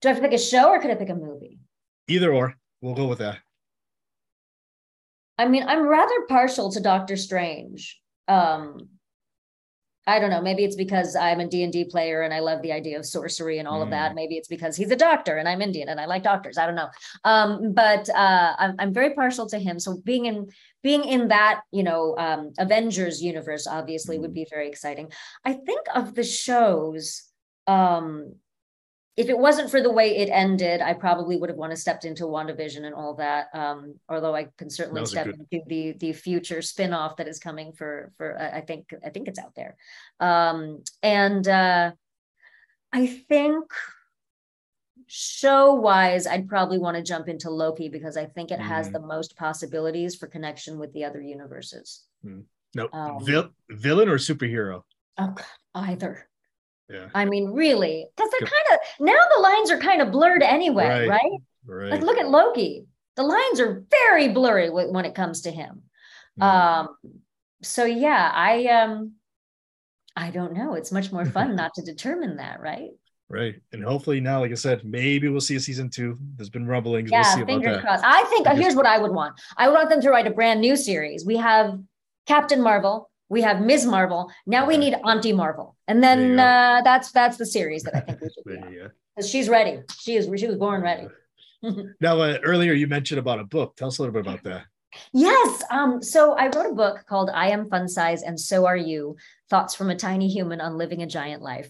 do 0.00 0.08
I 0.08 0.12
have 0.12 0.22
to 0.22 0.22
pick 0.22 0.32
a 0.32 0.42
show 0.42 0.70
or 0.70 0.80
could 0.80 0.90
I 0.90 0.94
pick 0.94 1.10
a 1.10 1.14
movie? 1.14 1.58
Either 2.06 2.32
or. 2.32 2.54
We'll 2.80 2.94
go 2.94 3.08
with 3.08 3.18
that. 3.18 3.40
I 5.36 5.48
mean, 5.48 5.64
I'm 5.68 5.86
rather 5.86 6.14
partial 6.30 6.72
to 6.72 6.80
Doctor 6.80 7.14
Strange. 7.14 8.00
Um, 8.26 8.88
I 10.08 10.18
don't 10.18 10.30
know. 10.30 10.40
Maybe 10.40 10.64
it's 10.64 10.76
because 10.76 11.14
I'm 11.14 11.40
a 11.40 11.46
D&D 11.46 11.84
player 11.90 12.22
and 12.22 12.32
I 12.32 12.38
love 12.38 12.62
the 12.62 12.72
idea 12.72 12.98
of 12.98 13.04
sorcery 13.04 13.58
and 13.58 13.68
all 13.68 13.82
of 13.82 13.90
that. 13.90 14.14
Maybe 14.14 14.36
it's 14.36 14.48
because 14.48 14.74
he's 14.74 14.90
a 14.90 14.96
doctor 14.96 15.36
and 15.36 15.46
I'm 15.46 15.60
Indian 15.60 15.90
and 15.90 16.00
I 16.00 16.06
like 16.06 16.22
doctors. 16.22 16.56
I 16.56 16.64
don't 16.64 16.74
know. 16.74 16.88
Um, 17.24 17.74
but 17.74 18.08
uh, 18.08 18.54
I'm, 18.58 18.74
I'm 18.78 18.94
very 18.94 19.12
partial 19.12 19.46
to 19.50 19.58
him. 19.58 19.78
So 19.78 19.98
being 20.02 20.24
in 20.24 20.46
being 20.82 21.04
in 21.04 21.28
that, 21.28 21.62
you 21.72 21.82
know, 21.82 22.14
um, 22.18 22.52
Avengers 22.58 23.22
universe 23.22 23.66
obviously 23.66 24.18
would 24.18 24.34
be 24.34 24.46
very 24.48 24.68
exciting. 24.68 25.10
I 25.44 25.54
think 25.54 25.80
of 25.94 26.14
the 26.14 26.24
shows, 26.24 27.24
um, 27.66 28.34
if 29.16 29.28
it 29.28 29.36
wasn't 29.36 29.68
for 29.68 29.82
the 29.82 29.90
way 29.90 30.18
it 30.18 30.28
ended, 30.30 30.80
I 30.80 30.94
probably 30.94 31.36
would 31.36 31.50
have 31.50 31.58
want 31.58 31.72
to 31.72 31.76
stepped 31.76 32.04
into 32.04 32.22
WandaVision 32.24 32.84
and 32.84 32.94
all 32.94 33.14
that. 33.14 33.48
Um, 33.52 33.96
although 34.08 34.36
I 34.36 34.46
can 34.56 34.70
certainly 34.70 35.00
That 35.00 35.02
was 35.02 35.10
a 35.10 35.14
step 35.14 35.26
good- 35.26 35.46
into 35.50 35.64
the 35.66 35.92
the 35.98 36.12
future 36.12 36.62
spin-off 36.62 37.16
that 37.16 37.26
is 37.26 37.40
coming 37.40 37.72
for 37.72 38.12
for 38.16 38.38
I 38.38 38.60
think 38.60 38.94
I 39.04 39.10
think 39.10 39.26
it's 39.26 39.40
out 39.40 39.56
there. 39.56 39.76
Um, 40.20 40.84
and 41.02 41.48
uh, 41.48 41.90
I 42.92 43.06
think 43.08 43.64
show 45.08 45.74
wise, 45.74 46.26
I'd 46.26 46.48
probably 46.48 46.78
want 46.78 46.96
to 46.96 47.02
jump 47.02 47.28
into 47.28 47.50
Loki 47.50 47.88
because 47.88 48.16
I 48.16 48.26
think 48.26 48.50
it 48.50 48.60
has 48.60 48.88
Mm. 48.88 48.92
the 48.92 49.00
most 49.00 49.36
possibilities 49.36 50.14
for 50.14 50.26
connection 50.28 50.78
with 50.78 50.92
the 50.92 51.04
other 51.04 51.20
universes. 51.20 52.04
No, 52.74 52.88
Um, 52.92 53.24
vil- 53.24 53.50
villain 53.70 54.08
or 54.08 54.18
superhero? 54.18 54.82
Oh, 55.16 55.28
God, 55.34 55.44
either. 55.74 56.28
Yeah. 56.88 57.08
I 57.14 57.24
mean, 57.24 57.50
really, 57.50 58.06
because 58.14 58.30
they're 58.30 58.48
kind 58.48 58.66
of 58.72 58.78
now 59.06 59.18
the 59.34 59.40
lines 59.42 59.70
are 59.70 59.78
kind 59.78 60.00
of 60.02 60.10
blurred 60.12 60.42
anyway, 60.42 60.86
Right. 60.86 61.08
right? 61.08 61.32
Right. 61.66 61.90
Like, 61.90 62.02
look 62.02 62.18
at 62.18 62.28
Loki. 62.28 62.86
The 63.16 63.22
lines 63.24 63.60
are 63.60 63.84
very 63.90 64.28
blurry 64.28 64.70
when 64.70 65.04
it 65.04 65.14
comes 65.14 65.42
to 65.42 65.50
him. 65.50 65.82
Mm. 66.40 66.42
Um, 66.44 66.96
so 67.62 67.84
yeah, 67.84 68.30
I 68.34 68.66
um, 68.66 69.14
I 70.16 70.30
don't 70.30 70.52
know. 70.54 70.74
It's 70.74 70.92
much 70.92 71.12
more 71.12 71.24
fun 71.26 71.56
not 71.56 71.74
to 71.74 71.82
determine 71.92 72.36
that, 72.36 72.60
right? 72.60 72.90
Right. 73.28 73.54
And 73.72 73.82
hopefully 73.84 74.20
now, 74.20 74.40
like 74.40 74.50
I 74.50 74.54
said, 74.54 74.84
maybe 74.84 75.28
we'll 75.28 75.40
see 75.40 75.56
a 75.56 75.60
season 75.60 75.90
two. 75.90 76.18
There's 76.36 76.50
been 76.50 76.66
rumblings. 76.66 77.10
we'll 77.10 77.20
Yeah, 77.20 77.34
see 77.34 77.40
about 77.42 77.46
fingers 77.52 77.76
that. 77.76 77.82
crossed. 77.82 78.04
I 78.04 78.24
think 78.24 78.46
Fingers- 78.46 78.62
here's 78.64 78.74
what 78.76 78.86
I 78.86 78.98
would 78.98 79.12
want. 79.12 79.40
I 79.56 79.68
would 79.68 79.74
want 79.74 79.90
them 79.90 80.00
to 80.00 80.10
write 80.10 80.26
a 80.26 80.30
brand 80.30 80.60
new 80.60 80.76
series. 80.76 81.24
We 81.24 81.36
have 81.36 81.78
Captain 82.26 82.60
Marvel, 82.60 83.10
we 83.30 83.42
have 83.42 83.60
Ms. 83.60 83.84
Marvel. 83.86 84.30
Now 84.46 84.66
we 84.66 84.76
need 84.78 84.94
Auntie 85.04 85.32
Marvel, 85.34 85.76
and 85.86 86.02
then 86.02 86.38
uh, 86.38 86.80
that's 86.84 87.12
that's 87.12 87.36
the 87.36 87.46
series 87.46 87.82
that 87.84 87.94
I 87.94 88.00
think 88.00 88.20
we 88.20 88.28
should 88.34 88.44
be 88.44 88.54
There 88.54 88.64
on 88.66 88.72
you 88.72 88.78
go. 88.84 88.88
because 89.16 89.30
she's 89.30 89.48
ready. 89.48 89.80
She 89.98 90.16
is. 90.16 90.28
She 90.40 90.46
was 90.46 90.56
born 90.56 90.82
ready. 90.82 91.08
Now, 92.00 92.20
uh, 92.20 92.38
earlier 92.44 92.72
you 92.72 92.86
mentioned 92.86 93.18
about 93.18 93.40
a 93.40 93.44
book. 93.44 93.74
Tell 93.76 93.88
us 93.88 93.98
a 93.98 94.02
little 94.02 94.12
bit 94.12 94.20
about 94.26 94.44
that. 94.44 94.62
Yes. 95.12 95.62
Um, 95.72 96.00
so 96.00 96.34
I 96.34 96.44
wrote 96.46 96.70
a 96.70 96.74
book 96.74 97.04
called 97.08 97.30
I 97.34 97.48
Am 97.48 97.68
Fun 97.68 97.88
Size 97.88 98.22
and 98.22 98.38
So 98.38 98.64
Are 98.64 98.76
You 98.76 99.16
Thoughts 99.50 99.74
from 99.74 99.90
a 99.90 99.96
Tiny 99.96 100.28
Human 100.28 100.60
on 100.60 100.78
Living 100.78 101.02
a 101.02 101.06
Giant 101.06 101.42
Life. 101.42 101.68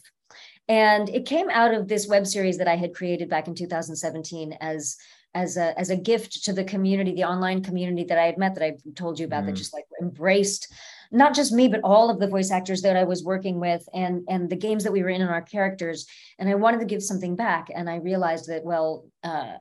And 0.68 1.08
it 1.08 1.24
came 1.26 1.48
out 1.50 1.72
of 1.72 1.88
this 1.88 2.06
web 2.06 2.26
series 2.26 2.58
that 2.58 2.68
I 2.68 2.76
had 2.76 2.94
created 2.94 3.28
back 3.30 3.48
in 3.48 3.54
2017 3.54 4.52
as 4.60 4.96
as 5.34 5.56
a 5.56 5.78
as 5.78 5.90
a 5.90 5.96
gift 5.96 6.44
to 6.44 6.52
the 6.52 6.64
community, 6.64 7.12
the 7.12 7.24
online 7.24 7.62
community 7.62 8.04
that 8.04 8.18
I 8.18 8.26
had 8.26 8.38
met 8.38 8.54
that 8.54 8.64
I 8.64 8.76
told 8.94 9.18
you 9.18 9.26
about 9.26 9.46
that 9.46 9.54
Mm. 9.54 9.58
just 9.58 9.74
like 9.74 9.84
embraced 10.00 10.72
not 11.10 11.34
just 11.34 11.52
me, 11.52 11.68
but 11.68 11.80
all 11.84 12.10
of 12.10 12.18
the 12.18 12.26
voice 12.28 12.50
actors 12.50 12.82
that 12.82 12.96
I 12.96 13.04
was 13.04 13.24
working 13.24 13.60
with 13.60 13.88
and 13.94 14.24
and 14.28 14.50
the 14.50 14.56
games 14.56 14.84
that 14.84 14.92
we 14.92 15.02
were 15.02 15.08
in 15.08 15.22
and 15.22 15.30
our 15.30 15.42
characters. 15.42 16.06
And 16.38 16.48
I 16.48 16.54
wanted 16.54 16.80
to 16.80 16.86
give 16.86 17.02
something 17.02 17.34
back. 17.34 17.68
And 17.74 17.88
I 17.88 17.96
realized 17.96 18.48
that, 18.48 18.64
well, 18.64 19.06
uh, 19.24 19.54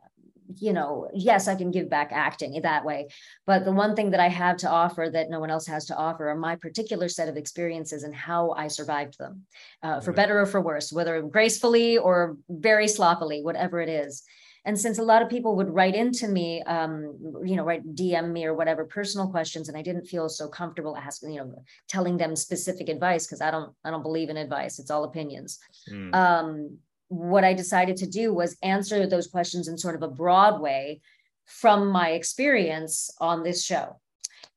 you 0.55 0.73
know, 0.73 1.09
yes, 1.13 1.47
I 1.47 1.55
can 1.55 1.71
give 1.71 1.89
back 1.89 2.11
acting 2.11 2.59
that 2.61 2.85
way. 2.85 3.07
But 3.45 3.65
the 3.65 3.71
one 3.71 3.95
thing 3.95 4.11
that 4.11 4.19
I 4.19 4.29
have 4.29 4.57
to 4.57 4.69
offer 4.69 5.09
that 5.11 5.29
no 5.29 5.39
one 5.39 5.49
else 5.49 5.67
has 5.67 5.85
to 5.85 5.95
offer 5.95 6.29
are 6.29 6.35
my 6.35 6.55
particular 6.55 7.09
set 7.09 7.27
of 7.29 7.37
experiences 7.37 8.03
and 8.03 8.15
how 8.15 8.51
I 8.51 8.67
survived 8.67 9.17
them, 9.17 9.45
uh, 9.83 9.99
for 10.01 10.11
Right. 10.11 10.15
better 10.17 10.39
or 10.39 10.45
for 10.45 10.61
worse, 10.61 10.91
whether 10.91 11.21
gracefully 11.21 11.97
or 11.97 12.37
very 12.49 12.87
sloppily, 12.87 13.43
whatever 13.43 13.79
it 13.81 13.89
is. 13.89 14.23
And 14.65 14.77
since 14.77 14.97
a 14.99 15.03
lot 15.03 15.21
of 15.21 15.29
people 15.29 15.55
would 15.55 15.69
write 15.69 15.95
into 15.95 16.27
me, 16.27 16.61
um, 16.63 17.17
you 17.45 17.55
know, 17.55 17.63
write 17.63 17.95
DM 17.95 18.33
me 18.33 18.43
or 18.43 18.53
whatever 18.53 18.83
personal 18.83 19.29
questions, 19.29 19.69
and 19.69 19.77
I 19.77 19.81
didn't 19.81 20.07
feel 20.07 20.27
so 20.27 20.49
comfortable 20.49 20.97
asking, 20.97 21.31
you 21.31 21.39
know, 21.39 21.63
telling 21.87 22.17
them 22.17 22.35
specific 22.35 22.89
advice 22.89 23.25
because 23.25 23.39
I 23.39 23.49
don't, 23.49 23.73
I 23.85 23.91
don't 23.91 24.01
believe 24.01 24.29
in 24.29 24.35
advice. 24.35 24.77
It's 24.79 24.91
all 24.91 25.05
opinions 25.05 25.59
Mm. 25.89 26.13
um, 26.13 26.77
what 27.09 27.43
I 27.43 27.53
decided 27.53 27.97
to 27.97 28.07
do 28.07 28.33
was 28.33 28.57
answer 28.63 29.07
those 29.07 29.27
questions 29.27 29.67
in 29.67 29.77
sort 29.77 29.95
of 29.95 30.03
a 30.03 30.07
broad 30.07 30.59
way 30.59 31.01
from 31.45 31.87
my 31.87 32.09
experience 32.11 33.09
on 33.19 33.43
this 33.43 33.63
show. 33.63 33.99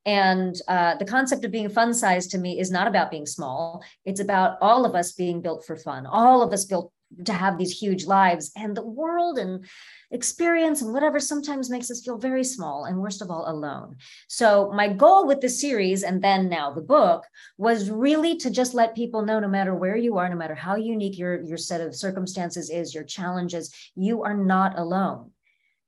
And 0.06 0.60
uh, 0.66 0.96
the 0.96 1.04
concept 1.04 1.44
of 1.44 1.50
being 1.50 1.68
fun 1.68 1.92
size 1.94 2.26
to 2.28 2.38
me 2.38 2.58
is 2.58 2.70
not 2.70 2.86
about 2.86 3.10
being 3.10 3.26
small. 3.26 3.84
It's 4.04 4.20
about 4.20 4.56
all 4.60 4.84
of 4.84 4.94
us 4.94 5.12
being 5.12 5.42
built 5.42 5.64
for 5.64 5.76
fun, 5.76 6.06
all 6.06 6.42
of 6.42 6.52
us 6.52 6.64
built 6.64 6.92
to 7.24 7.32
have 7.32 7.58
these 7.58 7.76
huge 7.76 8.06
lives, 8.06 8.52
and 8.56 8.76
the 8.76 8.86
world 8.86 9.38
and 9.38 9.64
experience 10.10 10.82
and 10.82 10.92
whatever 10.92 11.20
sometimes 11.20 11.70
makes 11.70 11.90
us 11.90 12.02
feel 12.04 12.18
very 12.18 12.44
small 12.44 12.84
and 12.84 12.98
worst 12.98 13.22
of 13.22 13.30
all 13.30 13.48
alone. 13.48 13.96
So, 14.28 14.70
my 14.74 14.88
goal 14.88 15.26
with 15.26 15.40
the 15.40 15.48
series 15.48 16.02
and 16.02 16.22
then 16.22 16.48
now 16.48 16.72
the 16.72 16.80
book 16.80 17.24
was 17.58 17.90
really 17.90 18.36
to 18.38 18.50
just 18.50 18.74
let 18.74 18.94
people 18.94 19.22
know 19.22 19.40
no 19.40 19.48
matter 19.48 19.74
where 19.74 19.96
you 19.96 20.18
are, 20.18 20.28
no 20.28 20.36
matter 20.36 20.54
how 20.54 20.76
unique 20.76 21.18
your, 21.18 21.42
your 21.42 21.58
set 21.58 21.80
of 21.80 21.94
circumstances 21.94 22.70
is, 22.70 22.94
your 22.94 23.04
challenges, 23.04 23.74
you 23.94 24.22
are 24.22 24.34
not 24.34 24.78
alone. 24.78 25.30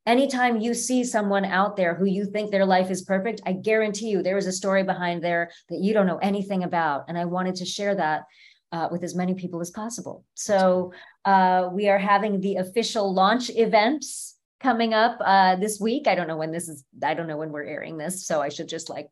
anytime 0.04 0.60
you 0.60 0.74
see 0.74 1.04
someone 1.04 1.44
out 1.44 1.76
there 1.76 1.94
who 1.94 2.04
you 2.04 2.24
think 2.24 2.50
their 2.50 2.66
life 2.66 2.90
is 2.90 3.02
perfect, 3.02 3.40
I 3.46 3.52
guarantee 3.52 4.08
you 4.08 4.22
there 4.22 4.38
is 4.38 4.48
a 4.48 4.52
story 4.52 4.82
behind 4.82 5.22
there 5.22 5.50
that 5.68 5.80
you 5.80 5.94
don't 5.94 6.08
know 6.08 6.18
anything 6.18 6.64
about. 6.64 7.04
And 7.08 7.16
I 7.16 7.24
wanted 7.26 7.54
to 7.56 7.64
share 7.64 7.94
that 7.94 8.24
uh, 8.72 8.88
with 8.90 9.04
as 9.04 9.14
many 9.14 9.34
people 9.34 9.60
as 9.60 9.70
possible. 9.70 10.24
So 10.34 10.92
uh, 11.24 11.68
we 11.72 11.88
are 11.88 11.98
having 11.98 12.40
the 12.40 12.56
official 12.56 13.12
launch 13.12 13.50
events 13.50 14.36
coming 14.60 14.94
up 14.94 15.18
uh, 15.20 15.56
this 15.56 15.78
week. 15.78 16.08
I 16.08 16.14
don't 16.14 16.28
know 16.28 16.36
when 16.36 16.52
this 16.52 16.68
is, 16.68 16.84
I 17.02 17.14
don't 17.14 17.26
know 17.26 17.36
when 17.36 17.52
we're 17.52 17.64
airing 17.64 17.98
this. 17.98 18.26
So 18.26 18.40
I 18.40 18.48
should 18.48 18.68
just 18.68 18.88
like 18.88 19.08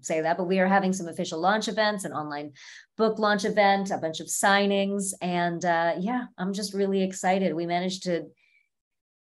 say 0.00 0.22
that, 0.22 0.38
but 0.38 0.44
we 0.44 0.58
are 0.58 0.66
having 0.66 0.92
some 0.92 1.08
official 1.08 1.38
launch 1.38 1.68
events, 1.68 2.04
an 2.04 2.12
online 2.12 2.52
book 2.96 3.18
launch 3.18 3.44
event, 3.44 3.90
a 3.90 3.98
bunch 3.98 4.20
of 4.20 4.28
signings. 4.28 5.12
And 5.20 5.62
uh, 5.64 5.94
yeah, 5.98 6.24
I'm 6.38 6.52
just 6.52 6.72
really 6.72 7.02
excited. 7.02 7.54
We 7.54 7.66
managed 7.66 8.04
to 8.04 8.26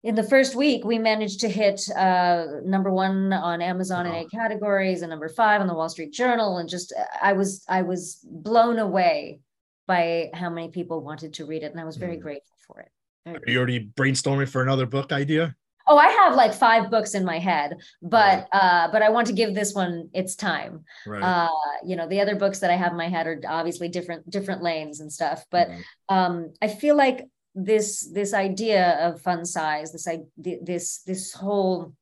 in 0.02 0.14
the 0.14 0.22
first 0.22 0.54
week, 0.54 0.84
we 0.84 1.00
managed 1.00 1.40
to 1.40 1.48
hit 1.48 1.80
uh, 1.90 2.46
number 2.64 2.92
one 2.92 3.32
on 3.32 3.60
Amazon 3.60 4.06
in 4.06 4.14
eight 4.14 4.30
categories 4.30 5.02
and 5.02 5.10
number 5.10 5.28
five 5.28 5.60
on 5.60 5.66
the 5.66 5.74
Wall 5.74 5.88
Street 5.88 6.12
Journal. 6.12 6.58
And 6.58 6.68
just 6.68 6.94
I 7.20 7.32
was 7.32 7.64
I 7.68 7.82
was 7.82 8.24
blown 8.24 8.78
away 8.78 9.40
by 9.86 10.30
how 10.34 10.50
many 10.50 10.68
people 10.68 11.00
wanted 11.00 11.34
to 11.34 11.46
read 11.46 11.62
it, 11.62 11.72
and 11.72 11.80
I 11.80 11.84
was 11.84 11.96
very 11.96 12.16
Mm. 12.16 12.22
grateful 12.22 12.56
for 12.66 12.80
it. 12.80 12.90
Very 13.24 13.38
Are 13.38 13.50
you 13.50 13.58
already 13.58 13.86
brainstorming 13.96 14.48
for 14.48 14.62
another 14.62 14.86
book 14.86 15.12
idea? 15.12 15.54
Oh, 15.88 15.96
I 15.96 16.08
have 16.08 16.34
like 16.34 16.52
five 16.52 16.90
books 16.90 17.14
in 17.14 17.24
my 17.24 17.38
head, 17.38 17.76
but 18.02 18.48
uh, 18.52 18.90
but 18.90 19.02
I 19.02 19.10
want 19.10 19.28
to 19.28 19.32
give 19.32 19.54
this 19.54 19.72
one 19.72 20.10
its 20.12 20.34
time. 20.34 20.84
Right. 21.06 21.22
Uh, 21.22 21.48
you 21.84 21.94
know, 21.94 22.08
the 22.08 22.20
other 22.20 22.34
books 22.34 22.58
that 22.58 22.70
I 22.72 22.76
have 22.76 22.90
in 22.90 22.98
my 22.98 23.08
head 23.08 23.28
are 23.28 23.40
obviously 23.46 23.88
different 23.88 24.28
different 24.28 24.62
lanes 24.62 24.98
and 25.00 25.12
stuff. 25.12 25.44
But 25.50 25.68
um, 26.08 26.52
I 26.60 26.66
feel 26.68 26.96
like 26.96 27.28
this 27.54 28.00
this 28.12 28.34
idea 28.34 28.98
of 29.06 29.22
fun 29.22 29.44
size, 29.44 29.92
this 29.92 30.08
I 30.08 30.22
this 30.36 31.02
this 31.02 31.32
whole 31.32 31.92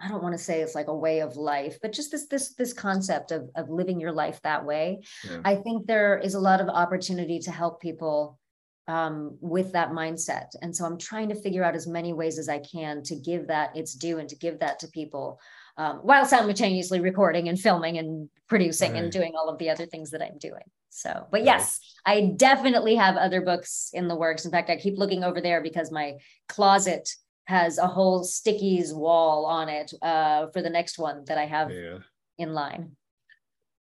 I 0.00 0.08
don't 0.08 0.22
want 0.22 0.36
to 0.36 0.42
say 0.42 0.60
it's 0.60 0.74
like 0.74 0.86
a 0.88 0.94
way 0.96 1.20
of 1.20 1.36
life, 1.36 1.78
but 1.82 1.92
just 1.92 2.10
this 2.10 2.26
this 2.28 2.54
this 2.54 2.72
concept 2.72 3.32
of 3.32 3.50
of 3.56 3.68
living 3.68 4.00
your 4.00 4.12
life 4.12 4.40
that 4.42 4.64
way. 4.64 5.00
Yeah. 5.28 5.40
I 5.44 5.56
think 5.56 5.86
there 5.86 6.18
is 6.18 6.34
a 6.34 6.40
lot 6.40 6.60
of 6.60 6.68
opportunity 6.68 7.40
to 7.40 7.50
help 7.50 7.80
people 7.80 8.38
um, 8.86 9.36
with 9.40 9.72
that 9.72 9.90
mindset, 9.90 10.46
and 10.62 10.74
so 10.74 10.84
I'm 10.84 10.98
trying 10.98 11.28
to 11.30 11.34
figure 11.34 11.64
out 11.64 11.74
as 11.74 11.86
many 11.86 12.12
ways 12.12 12.38
as 12.38 12.48
I 12.48 12.60
can 12.60 13.02
to 13.04 13.16
give 13.16 13.48
that 13.48 13.76
its 13.76 13.94
due 13.94 14.18
and 14.18 14.28
to 14.28 14.36
give 14.36 14.60
that 14.60 14.78
to 14.78 14.88
people, 14.88 15.40
um, 15.76 15.98
while 15.98 16.24
simultaneously 16.24 17.00
recording 17.00 17.48
and 17.48 17.60
filming 17.60 17.98
and 17.98 18.30
producing 18.48 18.96
and 18.96 19.12
doing 19.12 19.32
all 19.36 19.48
of 19.48 19.58
the 19.58 19.68
other 19.68 19.84
things 19.84 20.10
that 20.12 20.22
I'm 20.22 20.38
doing. 20.38 20.62
So, 20.90 21.26
but 21.30 21.38
Right. 21.38 21.44
yes, 21.44 21.80
I 22.06 22.32
definitely 22.36 22.94
have 22.94 23.16
other 23.16 23.42
books 23.42 23.90
in 23.92 24.08
the 24.08 24.16
works. 24.16 24.44
In 24.44 24.50
fact, 24.50 24.70
I 24.70 24.76
keep 24.76 24.96
looking 24.96 25.22
over 25.22 25.40
there 25.40 25.62
because 25.62 25.92
my 25.92 26.14
closet 26.48 27.08
has 27.48 27.78
a 27.78 27.86
whole 27.86 28.22
stickies 28.22 28.94
wall 28.94 29.46
on 29.46 29.70
it 29.70 29.94
uh, 30.02 30.48
for 30.52 30.60
the 30.60 30.68
next 30.68 30.98
one 30.98 31.24
that 31.26 31.38
I 31.38 31.46
have 31.46 31.72
yeah. 31.72 31.98
in 32.36 32.52
line. 32.52 32.92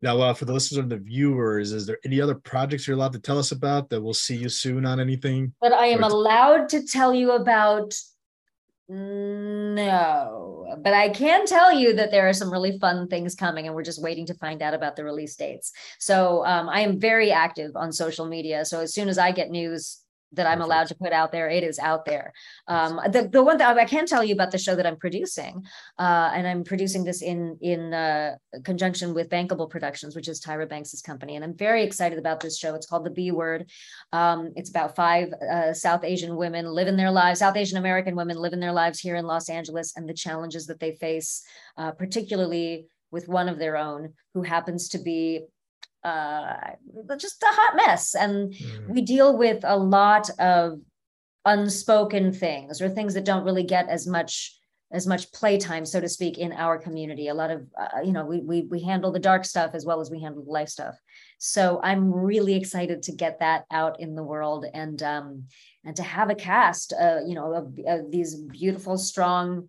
Now, 0.03 0.21
uh, 0.21 0.33
for 0.35 0.45
the 0.45 0.53
listeners 0.53 0.77
and 0.77 0.91
the 0.91 0.97
viewers, 0.97 1.71
is 1.71 1.87
there 1.87 1.97
any 2.05 2.21
other 2.21 2.35
projects 2.35 2.87
you're 2.87 2.95
allowed 2.95 3.13
to 3.13 3.19
tell 3.19 3.39
us 3.39 3.51
about 3.51 3.89
that 3.89 3.99
we'll 3.99 4.13
see 4.13 4.35
you 4.35 4.49
soon 4.49 4.85
on 4.85 4.99
anything? 4.99 5.51
But 5.59 5.73
I 5.73 5.87
am 5.87 6.01
Right. 6.01 6.11
allowed 6.11 6.69
to 6.69 6.85
tell 6.85 7.11
you 7.11 7.31
about 7.31 7.95
no, 8.87 10.77
but 10.83 10.93
I 10.93 11.09
can 11.09 11.47
tell 11.47 11.73
you 11.73 11.93
that 11.93 12.11
there 12.11 12.29
are 12.29 12.33
some 12.33 12.51
really 12.51 12.77
fun 12.77 13.07
things 13.07 13.33
coming, 13.33 13.65
and 13.65 13.73
we're 13.73 13.81
just 13.81 13.99
waiting 13.99 14.27
to 14.27 14.35
find 14.35 14.61
out 14.61 14.75
about 14.75 14.95
the 14.95 15.03
release 15.03 15.35
dates. 15.35 15.71
So 15.97 16.45
um, 16.45 16.69
I 16.69 16.81
am 16.81 16.99
very 16.99 17.31
active 17.31 17.75
on 17.75 17.91
social 17.91 18.27
media. 18.27 18.63
So 18.63 18.81
as 18.81 18.93
soon 18.93 19.09
as 19.09 19.17
I 19.17 19.31
get 19.31 19.49
news 19.49 20.04
that 20.35 20.45
I'm 20.45 20.59
Perfect. 20.59 20.65
allowed 20.65 20.87
to 20.87 20.95
put 20.95 21.13
out 21.13 21.31
there, 21.31 21.49
it 21.49 21.63
is 21.63 21.79
out 21.79 22.05
there. 22.05 22.33
Um, 22.67 22.99
the 23.09 23.27
the 23.31 23.43
one 23.43 23.57
that 23.57 23.77
I 23.77 23.85
can 23.85 24.05
tell 24.05 24.23
you 24.23 24.33
about 24.33 24.51
the 24.51 24.57
show 24.57 24.75
that 24.75 24.85
I'm 24.85 24.97
producing, 24.97 25.65
uh, 25.99 26.31
and 26.33 26.47
I'm 26.47 26.63
producing 26.63 27.03
this 27.03 27.21
in 27.21 27.57
in 27.61 27.93
uh, 27.93 28.35
conjunction 28.63 29.13
with 29.13 29.29
Bankable 29.29 29.69
Productions, 29.69 30.15
which 30.15 30.27
is 30.27 30.41
Tyra 30.41 30.67
Banks's 30.67 31.01
company, 31.01 31.35
and 31.35 31.43
I'm 31.43 31.55
very 31.55 31.83
excited 31.83 32.19
about 32.19 32.39
this 32.39 32.57
show. 32.57 32.75
It's 32.75 32.87
called 32.87 33.05
The 33.05 33.11
B 33.11 33.31
Word. 33.31 33.69
Um, 34.11 34.51
it's 34.55 34.69
about 34.69 34.95
five 34.95 35.33
uh, 35.33 35.73
South 35.73 36.03
Asian 36.03 36.35
women 36.35 36.65
living 36.65 36.97
their 36.97 37.11
lives, 37.11 37.39
South 37.39 37.57
Asian 37.57 37.77
American 37.77 38.15
women 38.15 38.37
living 38.37 38.59
their 38.59 38.73
lives 38.73 38.99
here 38.99 39.15
in 39.15 39.25
Los 39.25 39.49
Angeles, 39.49 39.95
and 39.95 40.07
the 40.07 40.13
challenges 40.13 40.67
that 40.67 40.79
they 40.79 40.95
face, 40.95 41.43
uh, 41.77 41.91
particularly 41.91 42.87
with 43.11 43.27
one 43.27 43.47
of 43.47 43.59
their 43.59 43.77
own 43.77 44.13
who 44.33 44.41
happens 44.41 44.89
to 44.89 44.97
be 44.97 45.45
uh, 46.05 47.15
just 47.17 47.41
a 47.43 47.47
hot 47.47 47.75
mess. 47.75 48.15
And 48.15 48.53
Mm. 48.53 48.87
we 48.87 49.01
deal 49.01 49.37
with 49.37 49.63
a 49.63 49.77
lot 49.77 50.29
of 50.39 50.79
unspoken 51.45 52.31
things 52.33 52.81
or 52.81 52.89
things 52.89 53.13
that 53.13 53.25
don't 53.25 53.43
really 53.43 53.63
get 53.63 53.87
as 53.89 54.07
much 54.07 54.57
as 54.91 55.07
much 55.07 55.31
playtime 55.31 55.85
so 55.85 55.99
to 55.99 56.07
speak 56.07 56.37
in 56.37 56.51
our 56.53 56.77
community 56.77 57.27
a 57.27 57.33
lot 57.33 57.51
of 57.51 57.67
uh, 57.79 58.01
you 58.03 58.11
know 58.11 58.25
we, 58.25 58.39
we 58.39 58.61
we 58.69 58.81
handle 58.81 59.11
the 59.11 59.19
dark 59.19 59.43
stuff 59.43 59.71
as 59.73 59.85
well 59.85 59.99
as 59.99 60.09
we 60.09 60.21
handle 60.21 60.43
the 60.43 60.51
life 60.51 60.69
stuff 60.69 60.95
so 61.39 61.79
i'm 61.83 62.11
really 62.13 62.55
excited 62.55 63.01
to 63.01 63.11
get 63.11 63.39
that 63.39 63.65
out 63.71 63.99
in 63.99 64.15
the 64.15 64.23
world 64.23 64.65
and 64.73 65.01
um 65.03 65.43
and 65.83 65.95
to 65.95 66.03
have 66.03 66.29
a 66.29 66.35
cast 66.35 66.93
uh 66.93 67.19
you 67.27 67.35
know 67.35 67.53
of, 67.53 67.77
of 67.87 68.11
these 68.11 68.35
beautiful 68.35 68.97
strong 68.97 69.67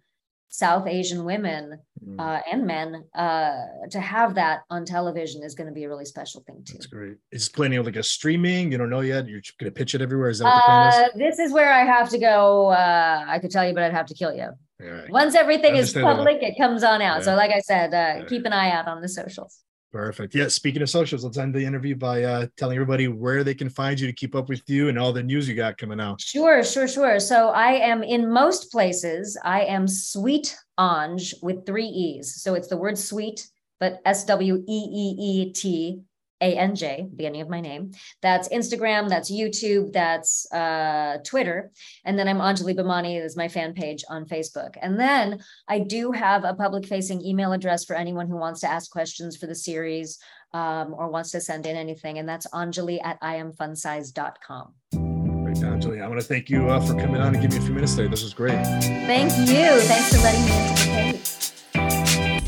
south 0.48 0.86
asian 0.86 1.24
women 1.24 1.78
Mm. 2.06 2.20
uh 2.20 2.40
and 2.52 2.66
men 2.66 3.04
uh 3.16 3.54
to 3.90 3.98
have 3.98 4.34
that 4.34 4.60
on 4.68 4.84
television 4.84 5.42
is 5.42 5.54
going 5.54 5.66
to 5.66 5.72
be 5.72 5.84
a 5.84 5.88
really 5.88 6.04
special 6.04 6.42
thing 6.46 6.62
too 6.62 6.74
That's 6.74 6.86
great. 6.86 7.16
Is 7.32 7.48
planning 7.48 7.82
like 7.82 7.96
a 7.96 8.02
streaming? 8.02 8.70
You 8.70 8.76
don't 8.78 8.90
know 8.90 9.00
yet. 9.00 9.26
You're 9.26 9.40
gonna 9.58 9.70
pitch 9.72 9.94
it 9.94 10.02
everywhere. 10.02 10.28
Is 10.28 10.38
that 10.40 10.44
what 10.44 10.56
the 10.56 10.62
plan 10.62 10.92
uh, 10.92 11.06
is? 11.06 11.18
this 11.18 11.38
is 11.38 11.52
where 11.54 11.72
I 11.72 11.84
have 11.84 12.10
to 12.10 12.18
go. 12.18 12.68
Uh, 12.68 13.24
I 13.26 13.38
could 13.38 13.50
tell 13.50 13.66
you, 13.66 13.72
but 13.72 13.82
I'd 13.82 13.92
have 13.94 14.06
to 14.06 14.14
kill 14.14 14.34
you. 14.34 14.50
Right. 14.78 15.10
Once 15.10 15.34
everything 15.34 15.74
is 15.74 15.92
public, 15.94 16.42
it 16.42 16.56
comes 16.58 16.84
on 16.84 17.00
out. 17.00 17.24
So, 17.24 17.34
like 17.34 17.50
I 17.50 17.60
said, 17.60 17.94
uh, 17.94 17.96
Yeah. 18.20 18.24
keep 18.28 18.44
an 18.44 18.52
eye 18.52 18.70
out 18.70 18.86
on 18.86 19.00
the 19.00 19.08
socials. 19.08 19.62
Perfect. 19.96 20.34
Yeah. 20.34 20.48
Speaking 20.48 20.82
of 20.82 20.90
socials, 20.90 21.24
let's 21.24 21.38
end 21.38 21.54
the 21.54 21.64
interview 21.64 21.96
by 21.96 22.22
uh, 22.22 22.48
telling 22.58 22.76
everybody 22.76 23.08
where 23.08 23.42
they 23.42 23.54
can 23.54 23.70
find 23.70 23.98
you 23.98 24.06
to 24.06 24.12
keep 24.12 24.34
up 24.34 24.46
with 24.46 24.60
you 24.68 24.90
and 24.90 24.98
all 24.98 25.10
the 25.10 25.22
news 25.22 25.48
you 25.48 25.54
got 25.54 25.78
coming 25.78 25.98
out. 25.98 26.20
Sure, 26.20 26.62
sure, 26.62 26.86
sure. 26.86 27.18
So, 27.18 27.48
I 27.48 27.72
am 27.72 28.02
in 28.02 28.30
most 28.30 28.70
places. 28.70 29.38
I 29.42 29.62
am 29.62 29.88
Sweet 29.88 30.54
Ange 30.78 31.34
with 31.42 31.64
three 31.64 31.86
E's. 31.86 32.42
So, 32.42 32.52
it's 32.52 32.68
the 32.68 32.76
word 32.76 32.98
sweet, 32.98 33.48
but 33.80 34.02
S 34.04 34.26
W 34.26 34.62
E 34.68 34.78
E 34.92 35.16
E 35.18 35.52
T 35.54 36.02
A 36.40 36.54
N 36.56 36.74
J, 36.74 37.08
beginning 37.14 37.40
of 37.40 37.48
my 37.48 37.60
name. 37.60 37.92
That's 38.20 38.48
Instagram, 38.48 39.08
that's 39.08 39.30
YouTube, 39.30 39.92
that's 39.92 40.50
uh, 40.52 41.18
Twitter. 41.24 41.70
And 42.04 42.18
then 42.18 42.28
I'm 42.28 42.38
Anjali 42.38 42.76
Bhimani 42.76 43.22
is 43.22 43.36
my 43.36 43.48
fan 43.48 43.72
page 43.72 44.04
on 44.08 44.26
Facebook. 44.26 44.76
And 44.80 45.00
then 45.00 45.40
I 45.68 45.78
do 45.78 46.12
have 46.12 46.44
a 46.44 46.54
public 46.54 46.86
facing 46.86 47.24
email 47.24 47.52
address 47.52 47.84
for 47.84 47.96
anyone 47.96 48.28
who 48.28 48.36
wants 48.36 48.60
to 48.60 48.70
ask 48.70 48.90
questions 48.90 49.36
for 49.36 49.46
the 49.46 49.54
series 49.54 50.18
um, 50.52 50.94
or 50.96 51.08
wants 51.08 51.30
to 51.30 51.40
send 51.40 51.66
in 51.66 51.76
anything. 51.76 52.18
And 52.18 52.28
that's 52.28 52.46
Anjali 52.48 52.98
at 53.02 53.20
iamfunsize.com. 53.22 54.74
Great, 54.92 55.56
Anjali. 55.58 56.02
I 56.02 56.08
want 56.08 56.20
to 56.20 56.26
thank 56.26 56.50
you 56.50 56.68
uh, 56.68 56.80
for 56.80 56.94
coming 56.94 57.20
on 57.20 57.34
and 57.34 57.42
giving 57.42 57.58
me 57.58 57.64
a 57.64 57.66
few 57.66 57.74
minutes 57.74 57.94
today. 57.94 58.08
This 58.08 58.22
was 58.22 58.34
great. 58.34 58.62
Thank 59.06 59.32
you. 59.48 59.80
Thanks 59.80 60.14
for 60.14 60.22
letting 60.22 60.44
me 60.44 60.58
into 60.58 60.84
the 60.84 60.90
cave. 60.90 61.35